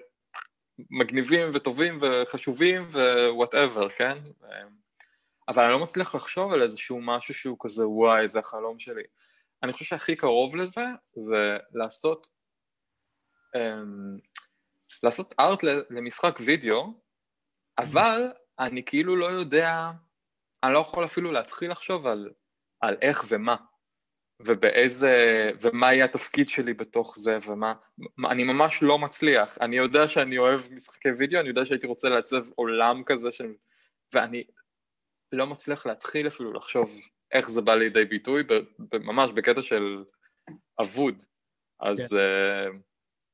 מגניבים 0.90 1.50
וטובים 1.54 2.00
וחשובים 2.02 2.90
ו 3.30 3.36
whatever, 3.36 3.90
כן? 3.90 4.18
אמ, 4.44 4.70
אבל 5.48 5.64
אני 5.64 5.72
לא 5.72 5.80
מצליח 5.80 6.16
לחשוב 6.16 6.54
על 6.54 6.62
איזשהו 6.62 7.02
משהו 7.02 7.34
שהוא 7.34 7.58
כזה, 7.60 7.88
וואי, 7.88 8.28
זה 8.28 8.40
החלום 8.40 8.80
שלי. 8.80 9.04
אני 9.64 9.74
חושב 9.74 9.86
שהכי 9.86 10.16
קרוב 10.16 10.56
לזה, 10.56 10.86
זה 11.16 11.58
לעשות, 11.74 12.28
um, 13.58 14.20
לעשות 15.04 15.34
art 15.40 15.64
למשחק 15.90 16.38
וידאו, 16.46 16.94
אבל 17.78 18.32
אני 18.62 18.84
כאילו 18.86 19.16
לא 19.16 19.26
יודע, 19.26 19.92
אני 20.64 20.74
לא 20.74 20.80
יכול 20.80 21.06
אפילו 21.06 21.32
להתחיל 21.32 21.72
לחשוב 21.72 22.08
על, 22.08 22.30
על 22.82 22.98
איך 23.02 23.26
ומה, 23.28 23.56
ובאיזה, 24.46 25.52
ומה 25.62 25.94
יהיה 25.94 26.06
התפקיד 26.06 26.50
שלי 26.50 26.74
בתוך 26.74 27.18
זה, 27.18 27.38
ומה, 27.48 27.74
אני 28.32 28.44
ממש 28.44 28.84
לא 28.84 29.00
מצליח. 29.00 29.58
אני 29.62 29.78
יודע 29.78 30.08
שאני 30.08 30.38
אוהב 30.38 30.62
משחקי 30.72 31.10
וידאו, 31.10 31.40
אני 31.40 31.50
יודע 31.50 31.66
שהייתי 31.66 31.88
רוצה 31.88 32.10
לעצב 32.10 32.44
עולם 32.56 33.04
כזה, 33.04 33.32
של, 33.32 33.54
ואני 34.14 34.44
לא 35.32 35.48
מצליח 35.48 35.86
להתחיל 35.86 36.28
אפילו 36.28 36.54
לחשוב 36.54 37.00
איך 37.32 37.50
זה 37.50 37.62
בא 37.62 37.76
לידי 37.76 38.06
ביטוי, 38.06 38.44
ממש 38.94 39.32
בקטע 39.32 39.62
של 39.62 40.04
אבוד. 40.82 41.24
אז, 41.80 42.10
כן. 42.10 42.78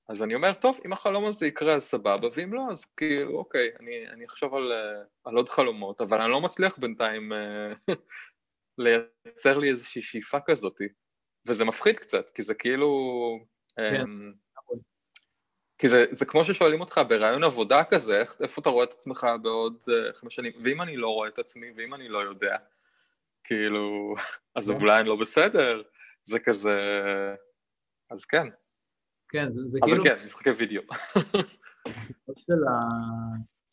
אז 0.10 0.24
אני 0.24 0.36
אומר, 0.36 0.54
טוב, 0.54 0.80
אם 0.86 0.94
החלום 0.94 1.26
הזה 1.26 1.48
יקרה 1.48 1.74
אז 1.74 1.84
סבבה, 1.84 2.28
ואם 2.36 2.54
לא, 2.54 2.62
אז 2.72 2.86
כאילו, 2.86 3.38
אוקיי, 3.38 3.70
אני, 3.80 4.08
אני 4.10 4.26
אחשוב 4.26 4.56
על, 4.56 4.72
uh, 4.72 5.08
על 5.24 5.36
עוד 5.36 5.50
חלומות, 5.50 6.02
אבל 6.02 6.22
אני 6.22 6.32
לא 6.32 6.42
מצליח 6.42 6.78
בינתיים 6.78 7.32
uh, 7.34 7.94
לייצר 8.78 9.58
לי 9.58 9.70
איזושהי 9.70 10.02
שאיפה 10.02 10.38
כזאת, 10.46 10.82
וזה 11.48 11.66
מפחיד 11.66 11.98
קצת, 11.98 12.30
כי 12.30 12.42
זה 12.42 12.54
כאילו... 12.54 12.90
כן. 13.76 14.02
Um, 14.02 14.36
כי 15.78 15.88
זה, 15.88 16.06
זה 16.12 16.26
כמו 16.26 16.46
ששואלים 16.46 16.82
אותך 16.82 17.02
ברעיון 17.10 17.44
עבודה 17.44 17.84
כזה, 17.84 18.20
איך, 18.20 18.42
איפה 18.42 18.62
אתה 18.62 18.70
רואה 18.70 18.84
את 18.84 18.94
עצמך 18.94 19.28
בעוד 19.42 19.78
uh, 19.90 20.14
חמש 20.14 20.36
שנים, 20.36 20.52
ואם 20.64 20.82
אני 20.82 20.98
לא 20.98 21.10
רואה 21.10 21.30
את 21.30 21.40
עצמי, 21.40 21.72
ואם 21.76 21.94
אני 21.94 22.10
לא 22.10 22.20
יודע, 22.20 22.58
כאילו, 23.44 24.14
אז 24.56 24.72
כן. 24.72 24.76
אולי 24.76 25.00
אני 25.00 25.10
לא 25.10 25.16
בסדר, 25.16 25.82
זה 26.26 26.40
כזה, 26.40 26.80
אז 28.10 28.26
כן. 28.26 28.48
כן, 29.30 29.50
זה, 29.50 29.66
זה 29.66 29.80
אבל 29.82 29.92
כאילו... 29.92 30.04
כן, 30.04 30.26
משחקי 30.26 30.50
וידאו. 30.50 30.82
של 32.46 32.54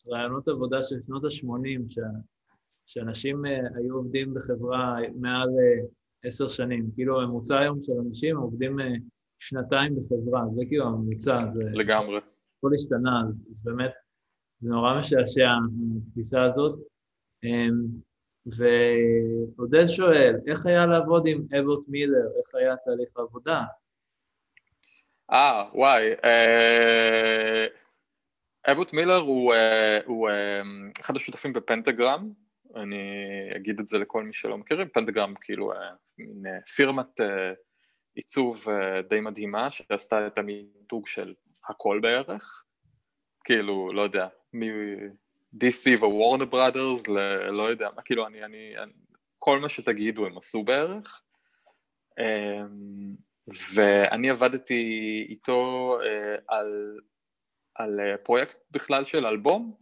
הרעיונות 0.07 0.47
עבודה 0.47 0.83
של 0.83 0.95
שנות 1.01 1.23
ה-80, 1.23 1.89
ש... 1.89 1.99
שאנשים 2.85 3.45
אה, 3.45 3.59
היו 3.75 3.95
עובדים 3.95 4.33
בחברה 4.33 4.97
מעל 5.15 5.49
אה, 5.49 5.87
עשר 6.23 6.47
שנים. 6.47 6.91
כאילו 6.95 7.21
הממוצע 7.21 7.59
היום 7.59 7.81
של 7.81 7.93
אנשים 8.07 8.37
עובדים 8.37 8.79
אה, 8.79 8.93
שנתיים 9.39 9.95
בחברה, 9.95 10.49
זה 10.49 10.65
כאילו 10.67 10.85
הממוצע, 10.85 11.47
זה... 11.47 11.69
לגמרי. 11.73 12.17
הכל 12.57 12.69
השתנה, 12.75 13.21
אז, 13.27 13.41
אז 13.49 13.63
באמת, 13.63 13.91
זה 14.61 14.69
נורא 14.69 14.99
משעשע, 14.99 15.49
התפיסה 16.07 16.43
הזאת. 16.43 16.79
אמ, 17.43 17.71
ועודד 18.45 19.87
שואל, 19.87 20.35
איך 20.47 20.65
היה 20.65 20.85
לעבוד 20.85 21.23
עם 21.27 21.45
אבוט 21.59 21.85
מילר? 21.87 22.27
איך 22.37 22.55
היה 22.55 22.75
תהליך 22.85 23.17
העבודה? 23.17 23.63
אה, 25.31 25.69
וואי. 25.73 26.11
אה, 26.23 27.65
אבוט 28.71 28.93
מילר 28.93 29.17
הוא, 29.17 29.53
אה, 29.53 29.99
הוא 30.05 30.29
אה, 30.29 30.61
אחד 31.01 31.15
השותפים 31.15 31.53
בפנטגרם, 31.53 32.31
אני 32.75 32.97
אגיד 33.55 33.79
את 33.79 33.87
זה 33.87 33.97
לכל 33.97 34.23
מי 34.23 34.33
שלא 34.33 34.57
מכירים, 34.57 34.87
פנטגרם 34.89 35.33
כאילו 35.41 35.73
מין 36.17 36.43
פירמת 36.75 37.19
עיצוב 38.15 38.65
די 39.09 39.19
מדהימה 39.19 39.71
שעשתה 39.71 40.27
את 40.27 40.37
המיתוג 40.37 41.07
של 41.07 41.33
הכל 41.69 41.99
בערך, 42.01 42.63
כאילו, 43.43 43.93
לא 43.93 44.01
יודע, 44.01 44.27
מ-DC 44.53 45.99
ווורנר 45.99 46.45
בראדרס, 46.45 47.07
לא 47.51 47.69
יודע, 47.69 47.89
כאילו 48.05 48.27
אני, 48.27 48.45
אני, 48.45 48.77
אני, 48.77 48.91
כל 49.39 49.59
מה 49.59 49.69
שתגידו 49.69 50.25
הם 50.25 50.37
עשו 50.37 50.63
בערך. 50.63 51.21
ואני 53.47 54.29
עבדתי 54.29 54.83
איתו 55.29 55.91
uh, 56.01 56.41
על, 56.47 56.99
על 57.75 57.99
uh, 57.99 58.17
פרויקט 58.17 58.57
בכלל 58.71 59.05
של 59.05 59.25
אלבום 59.25 59.75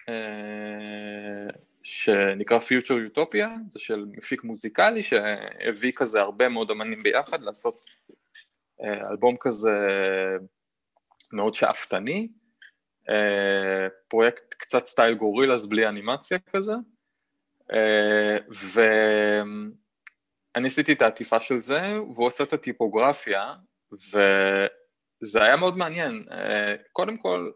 uh, 0.00 1.58
שנקרא 1.82 2.58
Future 2.58 3.16
Utopia, 3.16 3.48
זה 3.68 3.80
של 3.80 4.04
מפיק 4.16 4.44
מוזיקלי 4.44 5.02
שהביא 5.02 5.92
כזה 5.96 6.20
הרבה 6.20 6.48
מאוד 6.48 6.70
אמנים 6.70 7.02
ביחד 7.02 7.42
לעשות 7.42 7.86
אלבום 9.10 9.36
כזה 9.40 9.70
מאוד 11.32 11.54
שאפתני, 11.54 12.28
פרויקט 14.08 14.54
קצת 14.54 14.86
סטייל 14.86 15.14
גורילס 15.14 15.66
בלי 15.66 15.88
אנימציה 15.88 16.38
כזה, 16.38 16.72
ו... 18.52 18.80
אני 20.56 20.68
עשיתי 20.68 20.92
את 20.92 21.02
העטיפה 21.02 21.40
של 21.40 21.62
זה, 21.62 21.80
והוא 22.14 22.26
עושה 22.26 22.44
את 22.44 22.52
הטיפוגרפיה, 22.52 23.54
וזה 23.92 25.42
היה 25.42 25.56
מאוד 25.56 25.76
מעניין. 25.76 26.24
אה, 26.30 26.74
קודם 26.92 27.16
כל, 27.16 27.50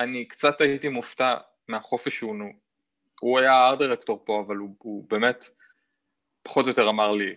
אני 0.00 0.28
קצת 0.28 0.60
הייתי 0.60 0.88
מופתע 0.88 1.34
מהחופש 1.68 2.16
שהוא... 2.16 2.34
הוא 3.20 3.38
היה 3.38 3.52
הארט 3.52 3.78
דירקטור 3.78 4.22
פה, 4.26 4.42
אבל 4.46 4.56
הוא, 4.56 4.76
הוא 4.78 5.10
באמת 5.10 5.44
פחות 6.42 6.64
או 6.64 6.70
יותר 6.70 6.88
אמר 6.88 7.12
לי, 7.12 7.34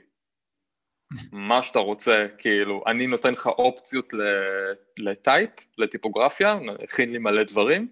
מה 1.32 1.62
שאתה 1.62 1.80
רוצה, 1.80 2.26
כאילו, 2.38 2.84
אני 2.88 3.08
נותן 3.08 3.34
לך 3.34 3.48
אופציות 3.48 4.14
לטייפ, 4.98 5.50
לטיפוגרפיה, 5.78 6.60
הכין 6.84 7.12
לי 7.12 7.18
מלא 7.18 7.44
דברים, 7.44 7.92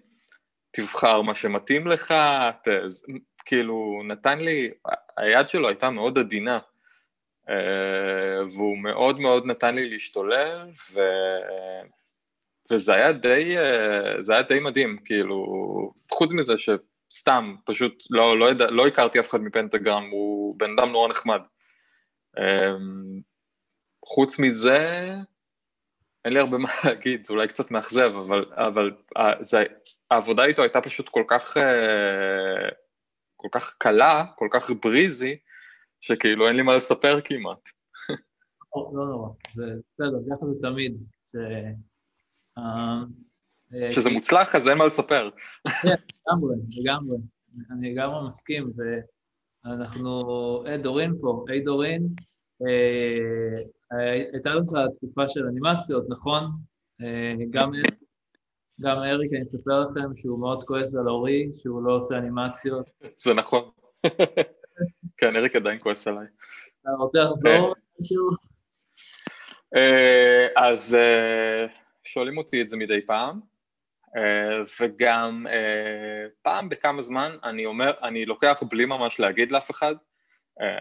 תבחר 0.70 1.22
מה 1.22 1.34
שמתאים 1.34 1.86
לך, 1.86 2.14
ת, 2.62 2.68
כאילו, 3.44 4.02
נתן 4.04 4.38
לי, 4.38 4.70
היד 5.16 5.48
שלו 5.48 5.68
הייתה 5.68 5.90
מאוד 5.90 6.18
עדינה. 6.18 6.58
אה, 7.48 8.46
והוא 8.50 8.78
מאוד 8.78 9.20
מאוד 9.20 9.46
נתן 9.46 9.74
לי 9.74 9.90
להשתולל, 9.90 10.66
ו... 10.92 11.00
וזה 12.70 12.94
היה 12.94 13.12
די, 13.12 13.58
אה, 13.58 14.22
זה 14.22 14.32
היה 14.32 14.42
די 14.42 14.60
מדהים, 14.60 14.98
כאילו, 15.04 15.44
חוץ 16.12 16.32
מזה 16.32 16.54
שסתם, 16.58 17.54
פשוט 17.66 18.04
לא, 18.10 18.38
לא, 18.38 18.50
ידע, 18.50 18.70
לא 18.70 18.86
הכרתי 18.86 19.20
אף 19.20 19.30
אחד 19.30 19.40
מפנטגרם, 19.40 20.08
הוא 20.10 20.58
בן 20.58 20.78
אדם 20.78 20.92
נורא 20.92 21.08
נחמד. 21.08 21.40
אה, 22.38 22.74
חוץ 24.04 24.38
מזה, 24.38 25.14
אין 26.24 26.32
לי 26.32 26.40
הרבה 26.40 26.58
מה 26.58 26.68
להגיד, 26.84 27.24
זה 27.24 27.32
אולי 27.32 27.48
קצת 27.48 27.70
מאכזב, 27.70 28.12
אבל, 28.26 28.44
אבל 28.52 28.90
זה, 29.40 29.64
העבודה 30.10 30.44
איתו 30.44 30.62
הייתה 30.62 30.80
פשוט 30.80 31.08
כל 31.08 31.24
כך, 31.28 31.56
כל 33.36 33.48
כך 33.52 33.74
קלה, 33.78 34.24
כל 34.36 34.48
כך 34.50 34.70
בריזי, 34.82 35.36
שכאילו 36.00 36.48
אין 36.48 36.56
לי 36.56 36.62
מה 36.62 36.76
לספר 36.76 37.20
כמעט. 37.20 37.68
לא, 38.76 38.90
לא 38.94 39.04
נורא, 39.04 39.28
זה 39.54 39.64
בסדר, 39.64 40.18
ככה 40.30 40.46
זה 40.46 40.52
תמיד. 40.62 40.96
ש... 41.24 41.36
אה, 42.58 43.92
שזה 43.92 44.10
מוצלח, 44.10 44.54
אז 44.54 44.68
אין 44.68 44.78
מה 44.78 44.86
לספר. 44.86 45.30
כן, 45.82 45.88
לגמרי, 45.88 46.56
לגמרי. 46.68 47.16
אני 47.70 47.92
לגמרי 47.92 48.26
מסכים, 48.26 48.72
ואנחנו, 49.64 50.22
היי 50.66 50.78
דורין 50.78 51.14
פה, 51.20 51.44
היי 51.48 51.60
דורין, 51.60 52.08
אה, 52.66 54.12
הייתה 54.32 54.54
לך 54.54 54.64
תקופה 54.96 55.28
של 55.28 55.46
אנימציות, 55.46 56.04
נכון? 56.08 56.44
אה, 57.02 57.34
גם 57.50 57.72
גם 58.80 58.96
אריק, 58.96 59.32
אני 59.32 59.42
אספר 59.42 59.80
לכם 59.80 60.16
שהוא 60.16 60.40
מאוד 60.40 60.64
כועס 60.64 60.96
על 60.96 61.08
אורי, 61.08 61.50
שהוא 61.54 61.82
לא 61.82 61.96
עושה 61.96 62.18
אנימציות. 62.18 62.90
זה 63.16 63.34
נכון. 63.34 63.70
כן, 65.18 65.36
אריק 65.36 65.56
עדיין 65.56 65.78
כועס 65.78 66.06
עליי. 66.06 66.26
אתה 66.80 66.90
רוצה 66.98 67.18
לחזור 67.18 67.74
משהו? 68.00 68.30
אה, 69.76 70.46
אז 70.56 70.94
אה, 70.94 71.66
שואלים 72.04 72.38
אותי 72.38 72.62
את 72.62 72.70
זה 72.70 72.76
מדי 72.76 73.06
פעם, 73.06 73.40
אה, 74.16 74.62
וגם 74.80 75.46
פעם 76.42 76.68
בכמה 76.68 77.02
זמן 77.02 77.36
אני 77.44 77.66
אומר, 77.66 77.90
אני 78.02 78.26
לוקח 78.26 78.62
בלי 78.68 78.84
ממש 78.84 79.20
להגיד 79.20 79.52
לאף 79.52 79.70
אחד, 79.70 79.94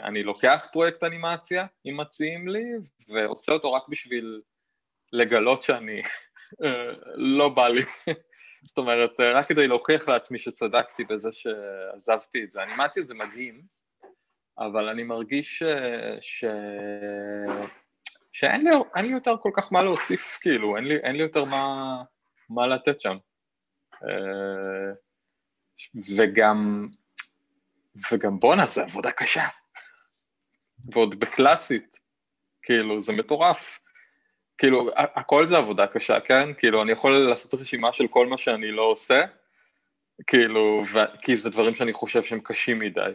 אני 0.03 0.23
לוקח 0.23 0.67
פרויקט 0.71 1.03
אנימציה, 1.03 1.65
אם 1.85 1.99
מציעים 1.99 2.47
לי, 2.47 2.63
ועושה 3.09 3.51
אותו 3.51 3.73
רק 3.73 3.83
בשביל 3.89 4.41
לגלות 5.13 5.63
שאני 5.63 6.01
לא 7.15 7.49
בא 7.49 7.67
לי. 7.67 7.81
זאת 8.67 8.77
אומרת, 8.77 9.19
רק 9.19 9.47
כדי 9.47 9.67
להוכיח 9.67 10.09
לעצמי 10.09 10.39
שצדקתי 10.39 11.03
בזה 11.03 11.29
שעזבתי 11.31 12.43
את 12.43 12.51
זה. 12.51 12.63
אנימציה 12.63 13.03
זה 13.03 13.15
מדהים, 13.15 13.61
אבל 14.59 14.89
אני 14.89 15.03
מרגיש 15.03 15.59
ש... 15.59 15.63
ש... 16.19 16.45
שאין 18.31 18.67
לי, 18.67 18.71
לי 19.01 19.07
יותר 19.07 19.35
כל 19.41 19.51
כך 19.53 19.71
מה 19.71 19.83
להוסיף, 19.83 20.37
כאילו, 20.41 20.77
אין 20.77 20.85
לי, 20.85 20.97
אין 21.03 21.15
לי 21.15 21.23
יותר 21.23 21.43
מה, 21.43 21.95
מה 22.49 22.67
לתת 22.67 23.01
שם. 23.01 23.17
אה, 24.03 24.93
וגם, 26.17 26.87
וגם 28.11 28.39
בואנה, 28.39 28.65
זה 28.65 28.81
עבודה 28.83 29.11
קשה. 29.11 29.47
ועוד 30.93 31.19
בקלאסית, 31.19 31.99
כאילו, 32.61 33.01
זה 33.01 33.13
מטורף. 33.13 33.79
כאילו, 34.57 34.89
הכל 34.95 35.47
זה 35.47 35.57
עבודה 35.57 35.87
קשה, 35.87 36.19
כן? 36.19 36.53
כאילו, 36.53 36.81
אני 36.81 36.91
יכול 36.91 37.11
לעשות 37.11 37.53
רשימה 37.53 37.93
של 37.93 38.07
כל 38.07 38.27
מה 38.27 38.37
שאני 38.37 38.71
לא 38.71 38.83
עושה, 38.83 39.25
כאילו, 40.27 40.83
ו... 40.93 40.99
כי 41.21 41.37
זה 41.37 41.49
דברים 41.49 41.75
שאני 41.75 41.93
חושב 41.93 42.23
שהם 42.23 42.39
קשים 42.39 42.79
מדי. 42.79 43.11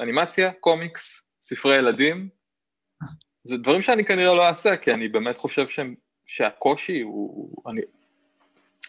אנימציה, 0.00 0.52
קומיקס, 0.52 1.22
ספרי 1.40 1.76
ילדים, 1.76 2.28
זה 3.44 3.58
דברים 3.58 3.82
שאני 3.82 4.04
כנראה 4.04 4.34
לא 4.34 4.48
אעשה, 4.48 4.76
כי 4.76 4.94
אני 4.94 5.08
באמת 5.08 5.38
חושב 5.38 5.68
שהם, 5.68 5.94
שהקושי 6.26 7.00
הוא, 7.00 7.62
אני 7.70 7.80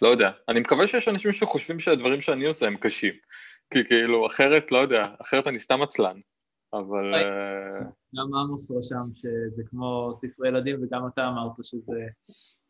לא 0.01 0.09
יודע, 0.09 0.31
אני 0.49 0.59
מקווה 0.59 0.87
שיש 0.87 1.07
אנשים 1.07 1.33
שחושבים 1.33 1.79
שהדברים 1.79 2.21
שאני 2.21 2.45
עושה 2.45 2.67
הם 2.67 2.77
קשים, 2.77 3.13
כי 3.73 3.79
כאילו 3.87 4.27
אחרת, 4.27 4.71
לא 4.71 4.77
יודע, 4.77 5.07
אחרת 5.21 5.47
אני 5.47 5.59
סתם 5.59 5.81
עצלן, 5.81 6.19
אבל... 6.73 7.13
אה, 7.15 7.79
גם 8.15 8.35
עמוס 8.35 8.71
רשם 8.71 9.15
שזה 9.15 9.63
כמו 9.69 10.09
ספרי 10.13 10.47
ילדים, 10.47 10.83
וגם 10.83 11.07
אתה 11.07 11.27
אמרת 11.27 11.51
שזה 11.63 11.99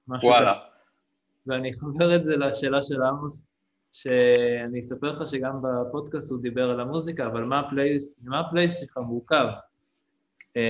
משהו... 0.08 0.30
וואלה. 0.30 0.54
ואני 1.48 1.72
אחבר 1.72 2.16
את 2.16 2.26
זה 2.26 2.38
לשאלה 2.38 2.84
של 2.84 3.02
עמוס, 3.02 3.48
שאני 3.94 4.80
אספר 4.80 5.08
לך 5.08 5.28
שגם 5.28 5.62
בפודקאסט 5.62 6.32
הוא 6.32 6.42
דיבר 6.42 6.70
על 6.70 6.80
המוזיקה, 6.80 7.26
אבל 7.26 7.44
מה 7.44 7.60
הפלייסט, 7.60 8.18
מה 8.24 8.42
שלך 8.80 8.98
מורכב? 8.98 9.46
אה, 10.58 10.62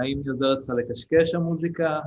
האם 0.00 0.18
היא 0.24 0.30
עוזרת 0.30 0.58
לך 0.62 0.70
לקשקש 0.78 1.34
המוזיקה? 1.34 2.00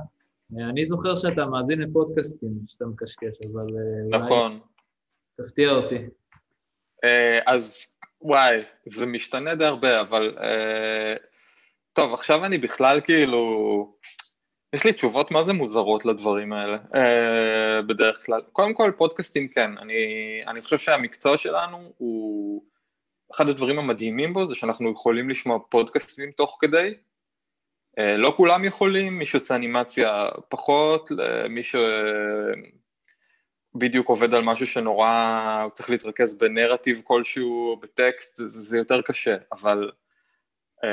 אה, 0.58 0.68
אני 0.68 0.86
זוכר 0.86 1.16
שאתה 1.16 1.46
מאזין 1.46 1.80
לפודקאסטים 1.80 2.50
שאתה 2.66 2.86
מקשקש, 2.86 3.38
אבל... 3.52 3.66
אה, 3.76 4.18
נכון. 4.18 4.60
תפתיע 5.36 5.70
אותי. 5.70 5.98
אז 7.46 7.86
וואי, 8.22 8.60
זה 8.86 9.06
משתנה 9.06 9.54
די 9.54 9.64
הרבה, 9.64 10.00
אבל... 10.00 10.36
טוב, 11.92 12.14
עכשיו 12.14 12.44
אני 12.44 12.58
בכלל 12.58 13.00
כאילו... 13.00 13.94
יש 14.72 14.84
לי 14.84 14.92
תשובות 14.92 15.30
מה 15.30 15.42
זה 15.42 15.52
מוזרות 15.52 16.04
לדברים 16.04 16.52
האלה, 16.52 16.76
uh, 16.76 17.82
בדרך 17.86 18.26
כלל. 18.26 18.40
קודם 18.52 18.74
כל, 18.74 18.92
פודקאסטים 18.96 19.48
כן, 19.48 19.78
אני, 19.78 19.94
אני 20.46 20.62
חושב 20.62 20.78
שהמקצוע 20.78 21.38
שלנו 21.38 21.92
הוא, 21.98 22.62
אחד 23.34 23.48
הדברים 23.48 23.78
המדהימים 23.78 24.34
בו 24.34 24.44
זה 24.44 24.54
שאנחנו 24.54 24.92
יכולים 24.92 25.30
לשמוע 25.30 25.58
פודקאסטים 25.68 26.30
תוך 26.30 26.58
כדי, 26.60 26.94
uh, 27.98 28.02
לא 28.16 28.34
כולם 28.36 28.64
יכולים, 28.64 29.18
מי 29.18 29.26
שעושה 29.26 29.56
אנימציה 29.56 30.28
פחות, 30.48 31.08
מי 31.48 31.62
שבדיוק 33.74 34.08
עובד 34.08 34.34
על 34.34 34.42
משהו 34.42 34.66
שנורא, 34.66 35.60
הוא 35.62 35.70
צריך 35.70 35.90
להתרכז 35.90 36.38
בנרטיב 36.38 37.02
כלשהו, 37.04 37.76
בטקסט, 37.82 38.40
זה, 38.46 38.78
יותר 38.78 39.02
קשה, 39.02 39.36
אבל... 39.52 39.90
Uh, 40.84 40.88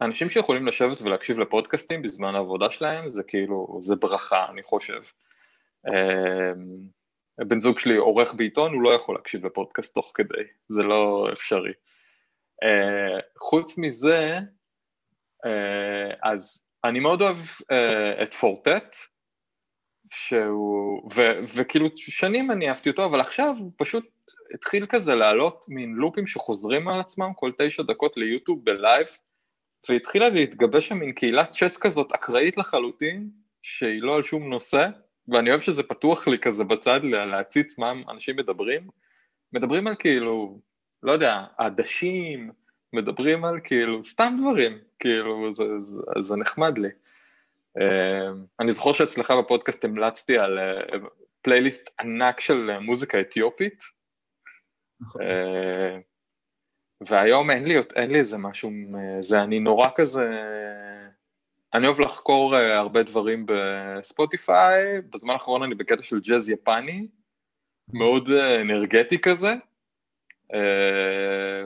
אנשים 0.00 0.30
שיכולים 0.30 0.66
לשבת 0.66 1.02
ולהקשיב 1.02 1.38
לפודקאסטים 1.38 2.02
בזמן 2.02 2.34
העבודה 2.34 2.70
שלהם, 2.70 3.08
זה 3.08 3.22
כאילו, 3.22 3.78
זה 3.82 3.96
ברכה, 3.96 4.46
אני 4.50 4.62
חושב. 4.62 5.02
אמ, 5.88 6.98
בן 7.38 7.60
זוג 7.60 7.78
שלי 7.78 7.96
עורך 7.96 8.34
בעיתון, 8.34 8.74
הוא 8.74 8.82
לא 8.82 8.90
יכול 8.90 9.14
להקשיב 9.14 9.46
לפודקאסט 9.46 9.94
תוך 9.94 10.12
כדי, 10.14 10.44
זה 10.68 10.82
לא 10.82 11.28
אפשרי. 11.32 11.72
אה, 12.62 13.20
חוץ 13.38 13.78
מזה, 13.78 14.38
אה, 15.46 16.30
אז 16.30 16.62
אני 16.84 17.00
מאוד 17.00 17.22
אוהב 17.22 17.36
אה, 17.70 18.22
את 18.22 18.34
פורטט, 18.34 18.96
שהוא, 20.12 21.10
ו, 21.14 21.22
וכאילו 21.54 21.88
שנים 21.96 22.50
אני 22.50 22.68
אהבתי 22.68 22.90
אותו, 22.90 23.04
אבל 23.04 23.20
עכשיו 23.20 23.54
הוא 23.58 23.72
פשוט 23.76 24.06
התחיל 24.54 24.86
כזה 24.86 25.14
לעלות 25.14 25.64
מין 25.68 25.92
לופים 25.92 26.26
שחוזרים 26.26 26.88
על 26.88 27.00
עצמם 27.00 27.32
כל 27.36 27.52
תשע 27.58 27.82
דקות 27.82 28.16
ליוטיוב 28.16 28.64
בלייב, 28.64 29.06
והתחילה 29.88 30.28
להתגבש 30.28 30.88
שם 30.88 30.98
מין 30.98 31.12
קהילת 31.12 31.52
צ'אט 31.52 31.78
כזאת 31.78 32.12
אקראית 32.12 32.56
לחלוטין, 32.56 33.30
שהיא 33.62 34.02
לא 34.02 34.16
על 34.16 34.22
שום 34.22 34.50
נושא, 34.50 34.88
ואני 35.28 35.50
אוהב 35.50 35.60
שזה 35.60 35.82
פתוח 35.82 36.28
לי 36.28 36.38
כזה 36.38 36.64
בצד 36.64 37.00
להציץ 37.04 37.78
מה 37.78 37.92
אנשים 38.08 38.36
מדברים. 38.36 38.88
מדברים 39.52 39.86
על 39.86 39.94
כאילו, 39.98 40.60
לא 41.02 41.12
יודע, 41.12 41.44
עדשים, 41.58 42.50
מדברים 42.92 43.44
על 43.44 43.60
כאילו, 43.64 44.04
סתם 44.04 44.36
דברים, 44.40 44.78
כאילו, 44.98 45.52
זה, 45.52 45.64
זה, 45.80 46.00
זה 46.20 46.36
נחמד 46.36 46.78
לי. 46.78 46.88
Uh, 47.78 47.82
אני 48.60 48.70
זוכר 48.70 48.92
שאצלך 48.92 49.30
בפודקאסט 49.30 49.84
המלצתי 49.84 50.38
על 50.38 50.58
uh, 50.58 50.96
פלייליסט 51.42 51.90
ענק 52.00 52.40
של 52.40 52.78
מוזיקה 52.80 53.20
אתיופית. 53.20 53.82
והיום 57.00 57.50
אין 57.50 57.64
לי, 57.64 57.74
אין 57.96 58.10
לי 58.10 58.18
איזה 58.18 58.38
משהו, 58.38 58.70
זה 59.20 59.42
אני 59.42 59.60
נורא 59.60 59.88
כזה, 59.94 60.30
אני 61.74 61.86
אוהב 61.86 62.00
לחקור 62.00 62.56
אה, 62.56 62.78
הרבה 62.78 63.02
דברים 63.02 63.46
בספוטיפיי, 63.48 65.00
בזמן 65.00 65.32
האחרון 65.32 65.62
אני 65.62 65.74
בקטע 65.74 66.02
של 66.02 66.20
ג'אז 66.20 66.50
יפני, 66.50 67.06
מאוד 67.92 68.28
אה, 68.28 68.60
אנרגטי 68.60 69.18
כזה, 69.18 69.54
אה, 70.54 71.64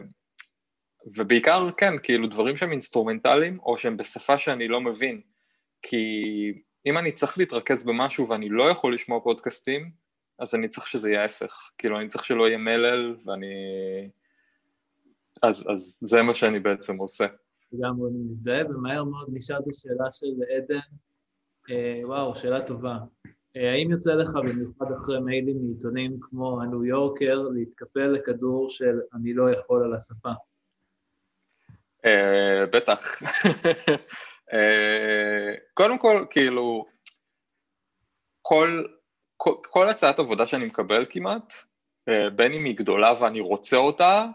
ובעיקר, 1.16 1.70
כן, 1.76 1.92
כאילו 2.02 2.26
דברים 2.26 2.56
שהם 2.56 2.70
אינסטרומנטליים, 2.72 3.58
או 3.60 3.78
שהם 3.78 3.96
בשפה 3.96 4.38
שאני 4.38 4.68
לא 4.68 4.80
מבין, 4.80 5.20
כי 5.82 6.06
אם 6.86 6.98
אני 6.98 7.12
צריך 7.12 7.38
להתרכז 7.38 7.84
במשהו 7.84 8.28
ואני 8.28 8.48
לא 8.48 8.64
יכול 8.64 8.94
לשמוע 8.94 9.20
פודקאסטים, 9.20 9.90
אז 10.38 10.54
אני 10.54 10.68
צריך 10.68 10.86
שזה 10.86 11.10
יהיה 11.10 11.22
ההפך, 11.22 11.70
כאילו 11.78 12.00
אני 12.00 12.08
צריך 12.08 12.24
שלא 12.24 12.48
יהיה 12.48 12.58
מלל 12.58 13.16
ואני... 13.24 13.54
אז, 15.42 15.64
אז 15.72 15.98
זה 16.02 16.22
מה 16.22 16.34
שאני 16.34 16.60
בעצם 16.60 16.96
עושה. 16.96 17.26
לגמרי 17.72 18.10
אני 18.10 18.18
מזדהה, 18.18 18.66
ומהר 18.70 19.04
מאוד 19.04 19.28
נשאלת 19.32 19.64
השאלה 19.70 20.12
של 20.12 20.26
עדן, 20.56 20.96
אה, 21.70 22.00
וואו, 22.04 22.36
שאלה 22.36 22.60
טובה. 22.60 22.98
אה, 23.56 23.72
האם 23.72 23.90
יוצא 23.90 24.14
לך, 24.14 24.30
במיוחד 24.34 24.86
אחרי 24.92 25.20
מיילים 25.20 25.56
מעיתונים 25.62 26.18
כמו 26.20 26.62
הניו 26.62 26.84
יורקר, 26.84 27.42
להתקפל 27.54 28.08
לכדור 28.08 28.70
של 28.70 29.00
אני 29.14 29.34
לא 29.34 29.50
יכול 29.50 29.84
על 29.84 29.94
השפה? 29.94 30.30
אה, 32.04 32.66
בטח. 32.72 33.22
אה, 34.52 35.54
קודם 35.74 35.98
כל, 35.98 36.26
כאילו, 36.30 36.86
כל, 38.42 38.84
כל, 39.36 39.54
כל 39.62 39.88
הצעת 39.88 40.18
עבודה 40.18 40.46
שאני 40.46 40.64
מקבל 40.64 41.06
כמעט, 41.10 41.52
אה, 42.08 42.30
בין 42.30 42.52
אם 42.52 42.64
היא 42.64 42.76
גדולה 42.76 43.12
ואני 43.20 43.40
רוצה 43.40 43.76
אותה, 43.76 44.26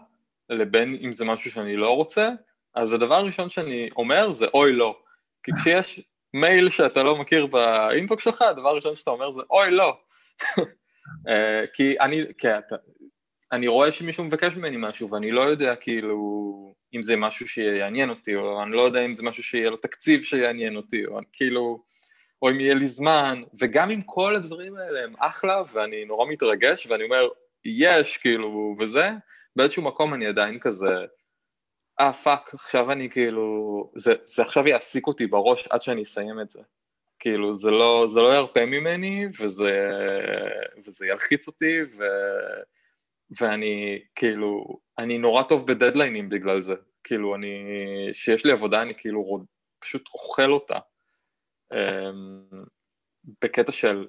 לבין 0.50 0.94
אם 1.04 1.12
זה 1.12 1.24
משהו 1.24 1.50
שאני 1.50 1.76
לא 1.76 1.96
רוצה, 1.96 2.30
אז 2.74 2.92
הדבר 2.92 3.14
הראשון 3.14 3.50
שאני 3.50 3.90
אומר 3.96 4.32
זה 4.32 4.46
אוי 4.54 4.72
לא. 4.72 5.00
כי 5.42 5.52
כשיש 5.60 6.00
מייל 6.34 6.70
שאתה 6.70 7.02
לא 7.02 7.16
מכיר 7.16 7.46
באינבוק 7.46 8.20
שלך, 8.20 8.42
הדבר 8.42 8.68
הראשון 8.68 8.96
שאתה 8.96 9.10
אומר 9.10 9.32
זה 9.32 9.42
אוי 9.50 9.70
לא. 9.70 9.98
אה, 11.28 11.64
כי 11.72 12.00
אני, 12.00 12.22
כי 12.38 12.48
אתה, 12.58 12.76
אני 13.52 13.68
רואה 13.68 13.92
שמישהו 13.92 14.24
מבקש 14.24 14.56
ממני 14.56 14.76
משהו 14.78 15.10
ואני 15.10 15.30
לא 15.30 15.40
יודע 15.40 15.76
כאילו 15.76 16.18
אם 16.94 17.02
זה 17.02 17.16
משהו 17.16 17.48
שיעניין 17.48 18.10
אותי, 18.10 18.36
או 18.36 18.62
אני 18.62 18.72
לא 18.72 18.82
יודע 18.82 19.04
אם 19.04 19.14
זה 19.14 19.22
משהו 19.22 19.42
שיהיה 19.42 19.70
לו 19.70 19.76
תקציב 19.76 20.22
שיעניין 20.22 20.76
אותי, 20.76 21.06
או 21.06 21.18
כאילו, 21.32 21.82
או 22.42 22.50
אם 22.50 22.60
יהיה 22.60 22.74
לי 22.74 22.88
זמן, 22.88 23.42
וגם 23.60 23.90
אם 23.90 24.02
כל 24.02 24.36
הדברים 24.36 24.76
האלה 24.76 25.04
הם 25.04 25.14
אחלה 25.18 25.62
ואני 25.72 26.04
נורא 26.04 26.26
מתרגש 26.28 26.86
ואני 26.86 27.04
אומר 27.04 27.28
יש 27.64 28.16
כאילו 28.16 28.76
וזה, 28.78 29.10
באיזשהו 29.58 29.82
מקום 29.82 30.14
אני 30.14 30.26
עדיין 30.26 30.58
כזה, 30.58 30.86
אה 32.00 32.12
fuck, 32.12 32.54
עכשיו 32.54 32.92
אני 32.92 33.10
כאילו, 33.10 33.90
זה, 33.96 34.14
זה 34.26 34.42
עכשיו 34.42 34.68
יעסיק 34.68 35.06
אותי 35.06 35.26
בראש 35.26 35.68
עד 35.68 35.82
שאני 35.82 36.02
אסיים 36.02 36.40
את 36.40 36.50
זה. 36.50 36.60
כאילו, 37.18 37.54
זה 37.54 37.70
לא, 37.70 38.04
זה 38.08 38.20
לא 38.20 38.34
ירפה 38.34 38.66
ממני, 38.66 39.26
וזה, 39.40 39.90
וזה 40.86 41.06
ילחיץ 41.06 41.48
אותי, 41.48 41.82
ו, 41.82 42.04
ואני, 43.40 44.02
כאילו, 44.14 44.78
אני 44.98 45.18
נורא 45.18 45.42
טוב 45.42 45.66
בדדליינים 45.66 46.28
בגלל 46.28 46.62
זה. 46.62 46.74
כאילו, 47.04 47.34
אני, 47.34 47.64
שיש 48.12 48.46
לי 48.46 48.52
עבודה, 48.52 48.82
אני 48.82 48.94
כאילו 48.94 49.44
פשוט 49.78 50.08
אוכל 50.14 50.52
אותה. 50.52 50.78
אמ, 51.72 52.42
בקטע 53.42 53.72
של 53.72 54.06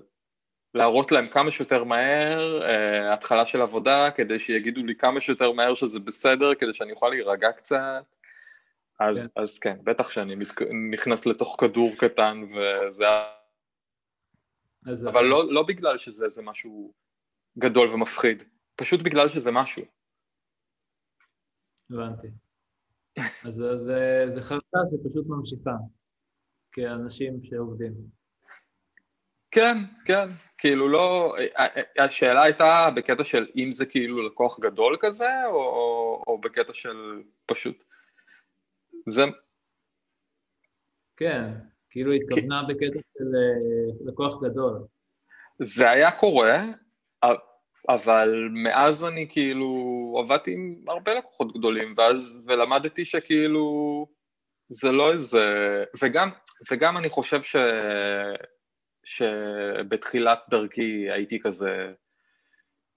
להראות 0.74 1.12
להם 1.12 1.28
כמה 1.28 1.52
שיותר 1.52 1.84
מהר 1.84 2.62
uh, 2.62 3.14
התחלה 3.14 3.46
של 3.46 3.62
עבודה, 3.62 4.12
כדי 4.16 4.40
שיגידו 4.40 4.84
לי 4.84 4.96
כמה 4.96 5.22
שיותר 5.22 5.52
מהר 5.52 5.74
שזה 5.74 6.00
בסדר, 6.00 6.56
כדי 6.56 6.74
שאני 6.74 6.92
אוכל 6.92 7.10
להירגע 7.10 7.52
קצת. 7.52 8.04
אז 9.00 9.32
כן, 9.36 9.42
אז 9.42 9.60
כן 9.60 9.78
בטח 9.84 10.12
שאני 10.12 10.36
מת... 10.36 10.48
נכנס 10.92 11.26
לתוך 11.26 11.56
כדור 11.60 11.92
קטן 11.98 12.42
וזה... 12.44 13.06
אבל 15.10 15.24
לא, 15.24 15.54
לא 15.54 15.64
בגלל 15.64 15.98
שזה 15.98 16.26
איזה 16.26 16.42
משהו 16.42 16.94
גדול 17.58 17.90
ומפחיד, 17.90 18.44
פשוט 18.76 19.00
בגלל 19.04 19.30
שזה 19.30 19.52
משהו. 19.52 19.84
הבנתי. 21.92 22.28
אז 23.46 23.56
זה 24.30 24.42
חרטה 24.42 24.80
שפשוט 24.92 25.26
ממשיכה, 25.28 25.72
כאנשים 26.72 27.44
שעובדים. 27.44 28.19
כן, 29.52 29.78
כן, 30.06 30.30
כאילו 30.58 30.90
לא, 30.90 31.36
השאלה 32.00 32.44
הייתה 32.44 32.90
בקטע 32.96 33.24
של 33.24 33.48
אם 33.56 33.72
זה 33.72 33.86
כאילו 33.86 34.28
לקוח 34.28 34.60
גדול 34.60 34.96
כזה, 35.00 35.46
או, 35.46 36.24
או 36.28 36.38
בקטע 36.42 36.74
של 36.74 37.22
פשוט, 37.46 37.84
זה... 39.06 39.24
כן, 41.18 41.54
כאילו 41.90 42.14
התכוונה 42.14 42.62
כי... 42.68 42.74
בקטע 42.74 43.00
של 43.18 43.26
אה, 43.36 44.12
לקוח 44.12 44.44
גדול. 44.44 44.86
זה 45.60 45.90
היה 45.90 46.12
קורה, 46.12 46.64
אבל 47.90 48.50
מאז 48.52 49.06
אני 49.06 49.28
כאילו 49.30 49.68
עבדתי 50.24 50.54
עם 50.54 50.84
הרבה 50.88 51.14
לקוחות 51.14 51.58
גדולים, 51.58 51.94
ואז, 51.98 52.44
ולמדתי 52.48 53.06
שכאילו 53.06 54.08
זה 54.70 54.92
לא 54.92 55.12
איזה, 55.12 55.46
וגם, 56.02 56.30
וגם 56.72 56.98
אני 56.98 57.10
חושב 57.10 57.44
ש... 57.44 57.56
שבתחילת 59.10 60.40
דרכי 60.50 61.12
הייתי 61.12 61.40
כזה, 61.40 61.92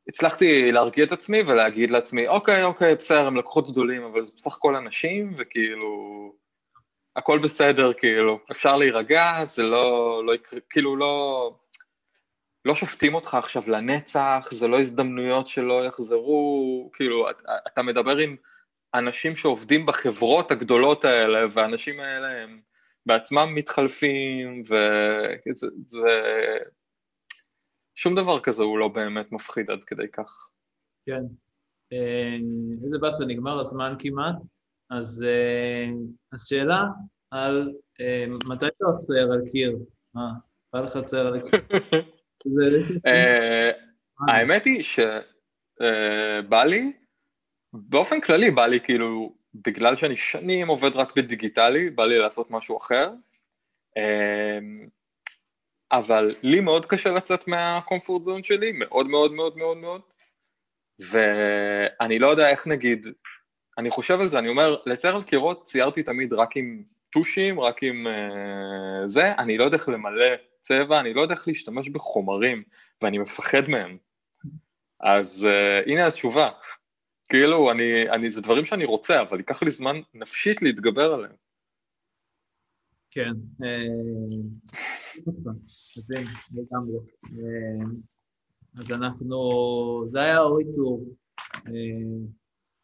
הצלחתי 0.08 0.72
להרגיע 0.72 1.04
את 1.04 1.12
עצמי 1.12 1.42
ולהגיד 1.46 1.90
לעצמי, 1.90 2.28
אוקיי, 2.28 2.64
אוקיי, 2.64 2.94
בסדר, 2.94 3.26
הם 3.26 3.36
לקוחות 3.36 3.70
גדולים, 3.70 4.04
אבל 4.04 4.22
זה 4.22 4.32
בסך 4.36 4.56
הכל 4.56 4.76
אנשים, 4.76 5.34
וכאילו, 5.38 6.32
הכל 7.16 7.38
בסדר, 7.38 7.92
כאילו, 7.92 8.40
אפשר 8.50 8.76
להירגע, 8.76 9.44
זה 9.44 9.62
לא, 9.62 10.22
לא 10.26 10.34
יקרה, 10.34 10.60
כאילו, 10.70 10.96
לא, 10.96 11.54
לא 12.64 12.74
שופטים 12.74 13.14
אותך 13.14 13.34
עכשיו 13.34 13.62
לנצח, 13.66 14.48
זה 14.50 14.68
לא 14.68 14.80
הזדמנויות 14.80 15.48
שלא 15.48 15.86
יחזרו, 15.86 16.90
כאילו, 16.92 17.30
אתה, 17.66 17.82
מדבר 17.82 18.16
עם 18.16 18.36
אנשים 18.94 19.36
שעובדים 19.36 19.86
בחברות 19.86 20.50
הגדולות 20.50 21.04
האלה, 21.04 21.40
והאנשים 21.52 22.00
האלה 22.00 22.42
הם... 22.42 22.71
בעצמם 23.06 23.52
מתחלפים, 23.54 24.62
וזה... 24.62 25.66
זה... 25.86 26.08
שום 27.94 28.14
דבר 28.14 28.40
כזה 28.40 28.62
הוא 28.62 28.78
לא 28.78 28.88
באמת 28.88 29.32
מפחיד 29.32 29.70
עד 29.70 29.84
כדי 29.84 30.08
כך. 30.12 30.48
כן. 31.06 31.22
אה, 31.92 32.36
איזה 32.84 32.98
באסה, 32.98 33.24
נגמר 33.24 33.60
הזמן 33.60 33.94
כמעט, 33.98 34.36
אז, 34.90 35.22
אה, 35.22 35.86
אז 36.32 36.46
שאלה 36.46 36.84
על 37.30 37.72
אה, 38.00 38.24
מתי 38.48 38.66
אתה 38.66 38.84
עוצר 38.84 39.32
על 39.32 39.42
קיר? 39.50 39.78
מה, 40.14 40.32
בא 40.72 40.80
לך 40.80 40.96
לצייר 40.96 41.26
על 41.26 41.40
קיר? 41.40 41.60
האמת 44.28 44.64
היא 44.64 44.82
שבא 44.82 46.64
לי, 46.64 46.92
באופן 47.72 48.20
כללי 48.20 48.50
בא 48.50 48.66
לי 48.66 48.80
כאילו 48.80 49.34
בגלל 49.54 49.96
שאני 49.96 50.16
שנים 50.16 50.68
עובד 50.68 50.96
רק 50.96 51.16
בדיגיטלי, 51.16 51.90
בא 51.90 52.04
לי 52.04 52.18
לעשות 52.18 52.50
משהו 52.50 52.78
אחר. 52.78 53.10
אמ, 53.96 54.88
אבל 55.92 56.34
לי 56.42 56.60
מאוד 56.60 56.86
קשה 56.86 57.10
לצאת 57.10 57.48
מהקומפורט 57.48 58.22
זון 58.22 58.42
שלי, 58.42 58.72
מאוד 58.72 59.06
מאוד 59.06 59.32
מאוד 59.32 59.56
מאוד 59.56 59.76
מאוד, 59.76 60.00
ואני 60.98 62.18
לא 62.18 62.28
יודע 62.28 62.50
איך 62.50 62.66
נגיד, 62.66 63.06
אני 63.78 63.90
חושב 63.90 64.20
על 64.20 64.28
זה, 64.28 64.38
אני 64.38 64.48
אומר, 64.48 64.76
לצייר 64.86 65.16
על 65.16 65.22
קירות 65.22 65.64
ציירתי 65.64 66.02
תמיד 66.02 66.32
רק 66.32 66.56
עם 66.56 66.82
טושים, 67.10 67.60
רק 67.60 67.82
עם 67.82 68.06
uh, 68.06 69.06
זה, 69.06 69.32
אני 69.32 69.58
לא 69.58 69.64
יודע 69.64 69.76
איך 69.76 69.88
למלא 69.88 70.34
צבע, 70.60 71.00
אני 71.00 71.14
לא 71.14 71.22
יודע 71.22 71.34
איך 71.34 71.48
להשתמש 71.48 71.88
בחומרים, 71.88 72.62
ואני 73.02 73.18
מפחד 73.18 73.68
מהם. 73.68 73.96
אז 75.00 75.48
uh, 75.50 75.90
הנה 75.90 76.06
התשובה, 76.06 76.50
כאילו, 77.32 77.70
אני, 77.70 78.10
אני, 78.10 78.30
זה 78.30 78.42
דברים 78.42 78.64
שאני 78.64 78.84
רוצה, 78.84 79.22
אבל 79.22 79.38
ייקח 79.38 79.62
לי 79.62 79.70
זמן 79.70 79.96
נפשית 80.14 80.62
להתגבר 80.62 81.12
עליהם. 81.12 81.32
כן, 83.10 83.30
מבין, 85.98 86.26
לגמרי. 86.52 86.98
אז 88.80 88.90
אנחנו, 88.90 89.36
זה 90.06 90.20
היה 90.20 90.40
אורי 90.40 90.64
טור, 90.74 91.14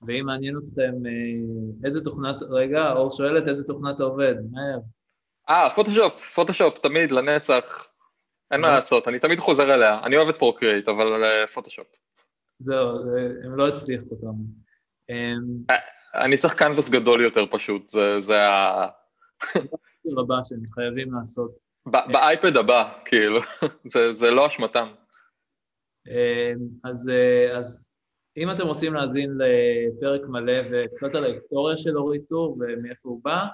ואם 0.03 0.25
מעניין 0.27 0.55
אתכם 0.57 0.93
איזה 1.85 2.05
תוכנת, 2.05 2.37
רגע, 2.51 2.93
אור 2.93 3.11
שואלת 3.11 3.49
איזה 3.49 3.65
תוכנת 3.65 3.97
אתה 3.97 4.05
עובד, 4.05 4.35
מהר. 4.51 4.79
אה, 5.51 5.71
פוטושופ, 5.71 6.21
פוטושופ, 6.35 6.79
תמיד, 6.79 7.11
לנצח. 7.11 7.89
אין 8.51 8.61
מה 8.61 8.69
לעשות, 8.69 9.09
אני 9.09 9.19
תמיד 9.19 9.41
חוזר 9.41 9.75
אליה. 9.75 10.01
אני 10.05 10.17
אוהב 10.17 10.29
את 10.29 10.39
פרוקריאט, 10.39 10.89
אבל 10.89 11.47
פוטושופ. 11.47 11.87
זהו, 12.61 12.99
הם 13.45 13.57
לא 13.57 13.69
הצליחו 13.69 14.07
אותם. 14.11 14.39
אמ, 15.11 15.77
אני 16.15 16.37
צריך 16.37 16.55
קנבס 16.55 16.91
גדול 16.91 17.21
יותר 17.21 17.45
פשוט, 17.51 17.89
זה 18.19 18.49
ה... 18.49 18.89
זה 20.05 20.11
הבא 20.21 20.35
שהם 20.43 20.63
חייבים 20.75 21.15
לעשות. 21.15 21.51
באייפד 21.87 22.57
הבא, 22.57 22.93
כאילו, 23.05 23.41
זה 24.21 24.31
לא 24.31 24.47
אשמתם. 24.47 24.89
אמ, 26.09 26.59
אז 26.85 27.11
אם 28.37 28.51
אתם 28.51 28.67
רוצים 28.67 28.95
להאזין 28.95 29.31
לפרק 29.39 30.21
מלא 30.29 30.53
וקצת 30.71 31.15
על 31.15 31.25
ההיסטוריה 31.25 31.77
של 31.77 31.99
אורי 31.99 32.19
טור 32.19 32.59
ומאיפה 32.61 33.09
הוא 33.09 33.21
בא, 33.25 33.47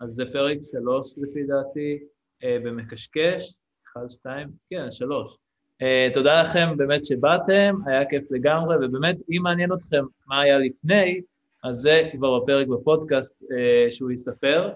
אז 0.00 0.10
זה 0.10 0.24
פרק 0.32 0.58
שלוש 0.62 1.14
לפי 1.16 1.44
דעתי, 1.44 1.98
אה, 2.44 2.58
במקשקש, 2.64 3.58
אחד, 3.86 4.08
שתיים, 4.08 4.48
כן, 4.70 4.90
שלוש. 4.90 5.36
Uh, 5.82 6.14
תודה 6.14 6.42
לכם 6.42 6.68
באמת 6.76 7.04
שבאתם, 7.04 7.74
היה 7.86 8.04
כיף 8.04 8.22
לגמרי, 8.30 8.76
ובאמת, 8.76 9.16
אם 9.30 9.42
מעניין 9.42 9.72
אתכם 9.72 10.04
מה 10.26 10.40
היה 10.40 10.58
לפני, 10.58 11.20
אז 11.64 11.76
זה 11.76 12.02
כבר 12.12 12.40
בפרק 12.40 12.66
בפודקאסט 12.66 13.42
uh, 13.42 13.46
שהוא 13.92 14.10
יספר, 14.10 14.70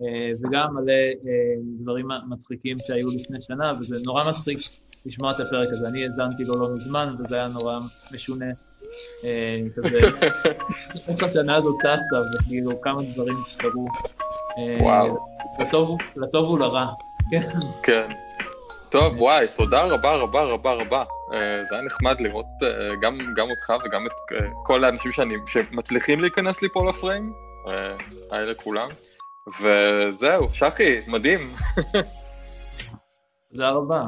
uh, 0.00 0.04
וגם 0.42 0.74
מלא 0.74 0.92
uh, 0.92 1.26
דברים 1.80 2.08
מצחיקים 2.28 2.76
שהיו 2.86 3.08
לפני 3.08 3.40
שנה, 3.40 3.70
וזה 3.80 3.96
נורא 4.06 4.24
מצחיק 4.30 4.58
לשמוע 5.06 5.32
את 5.32 5.40
הפרק 5.40 5.66
הזה. 5.72 5.88
אני 5.88 6.04
האזנתי 6.04 6.44
לו 6.44 6.54
לא 6.54 6.74
מזמן, 6.74 7.14
וזה 7.18 7.34
היה 7.34 7.48
נורא 7.48 7.78
משונה. 8.12 8.46
כזה, 9.76 9.98
איך 11.08 11.22
השנה 11.22 11.54
הזאת 11.54 11.74
טסה, 11.80 12.16
וכאילו 12.34 12.80
כמה 12.80 13.02
דברים 13.14 13.36
קרו. 13.58 13.86
וואו. 14.80 15.26
לטוב 16.16 16.50
ולרע. 16.50 16.86
כן. 17.30 18.02
טוב, 18.94 19.20
וואי, 19.20 19.46
תודה 19.54 19.84
רבה 19.84 20.16
רבה 20.16 20.42
רבה 20.42 20.72
רבה. 20.72 21.04
אה, 21.32 21.64
זה 21.68 21.74
היה 21.74 21.84
נחמד 21.84 22.16
לראות 22.20 22.46
אה, 22.62 22.88
גם, 23.02 23.18
גם 23.36 23.50
אותך 23.50 23.72
וגם 23.84 24.06
את 24.06 24.12
אה, 24.32 24.48
כל 24.64 24.84
האנשים 24.84 25.12
שאני, 25.12 25.34
שמצליחים 25.46 26.20
להיכנס 26.20 26.62
לי 26.62 26.68
פה 26.72 26.88
לפריים, 26.88 27.32
האלה 28.30 28.54
כולם. 28.54 28.88
וזהו, 29.62 30.48
שחי, 30.52 31.00
מדהים. 31.08 31.40
תודה 33.50 33.70
רבה. 33.70 34.00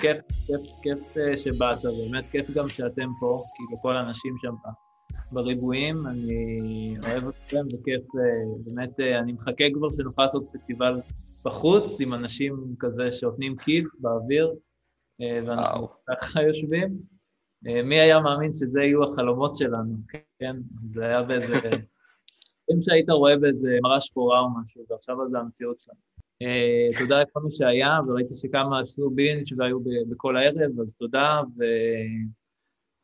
כיף, 0.00 0.18
כיף, 0.46 0.60
כיף 0.82 1.36
שבאת, 1.36 1.78
באמת 1.82 2.30
כיף 2.30 2.50
גם 2.50 2.68
שאתם 2.68 3.08
פה, 3.20 3.42
כאילו 3.54 3.82
כל 3.82 3.96
האנשים 3.96 4.36
שם 4.42 4.54
בריבועים, 5.32 6.06
אני 6.06 6.96
אוהב 7.02 7.28
אתכם, 7.28 7.66
וכיף, 7.66 8.02
באמת, 8.64 9.00
אני 9.00 9.32
מחכה 9.32 9.64
כבר 9.74 9.90
שנוכל 9.90 10.22
לעשות 10.22 10.44
פסטיבל 10.52 11.00
בחוץ 11.44 12.00
עם 12.00 12.14
אנשים 12.14 12.74
כזה 12.78 13.12
שאופנים 13.12 13.56
כיס 13.56 13.86
באוויר, 13.98 14.54
אה, 15.20 15.40
ואנחנו 15.46 15.88
ככה 16.10 16.42
יושבים. 16.42 16.98
אה, 17.66 17.82
מי 17.82 18.00
היה 18.00 18.20
מאמין 18.20 18.52
שזה 18.52 18.80
יהיו 18.80 19.04
החלומות 19.04 19.56
שלנו, 19.56 19.96
כן? 20.38 20.56
זה 20.86 21.04
היה 21.04 21.22
באיזה... 21.22 21.54
אם 22.72 22.82
שהיית 22.82 23.10
רואה 23.10 23.36
באיזה 23.36 23.78
מראה 23.82 24.00
שחורה 24.00 24.40
או 24.40 24.48
משהו, 24.62 24.84
ועכשיו 24.90 25.16
זה 25.28 25.38
המציאות 25.38 25.80
שלנו. 25.80 25.98
Uh, 26.42 26.98
תודה 26.98 27.22
לכל 27.22 27.40
מי 27.40 27.54
שהיה, 27.54 27.98
וראיתי 28.08 28.34
שכמה 28.34 28.78
עשו 28.78 29.10
binge 29.10 29.52
והיו 29.58 29.78
בכל 30.08 30.36
הערב, 30.36 30.80
אז 30.82 30.94
תודה, 30.94 31.40
ו... 31.58 31.64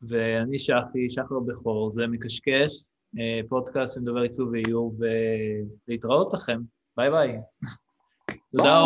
ואני 0.01 0.59
שחי, 0.59 1.09
שחר 1.09 1.39
בכור, 1.39 1.89
זה 1.89 2.07
מקשקש, 2.07 2.83
פודקאסט 3.49 3.95
שמדבר 3.95 4.21
עיצוב 4.21 4.49
ואיור, 4.51 4.95
ולהתראות 5.87 6.33
לכם, 6.33 6.61
ביי 6.97 7.09
ביי. 7.11 7.37
תודה. 8.57 8.85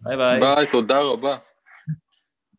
ביי 0.00 0.16
ביי. 0.16 0.40
ביי, 0.40 0.66
תודה 0.66 1.00
רבה. 1.00 1.36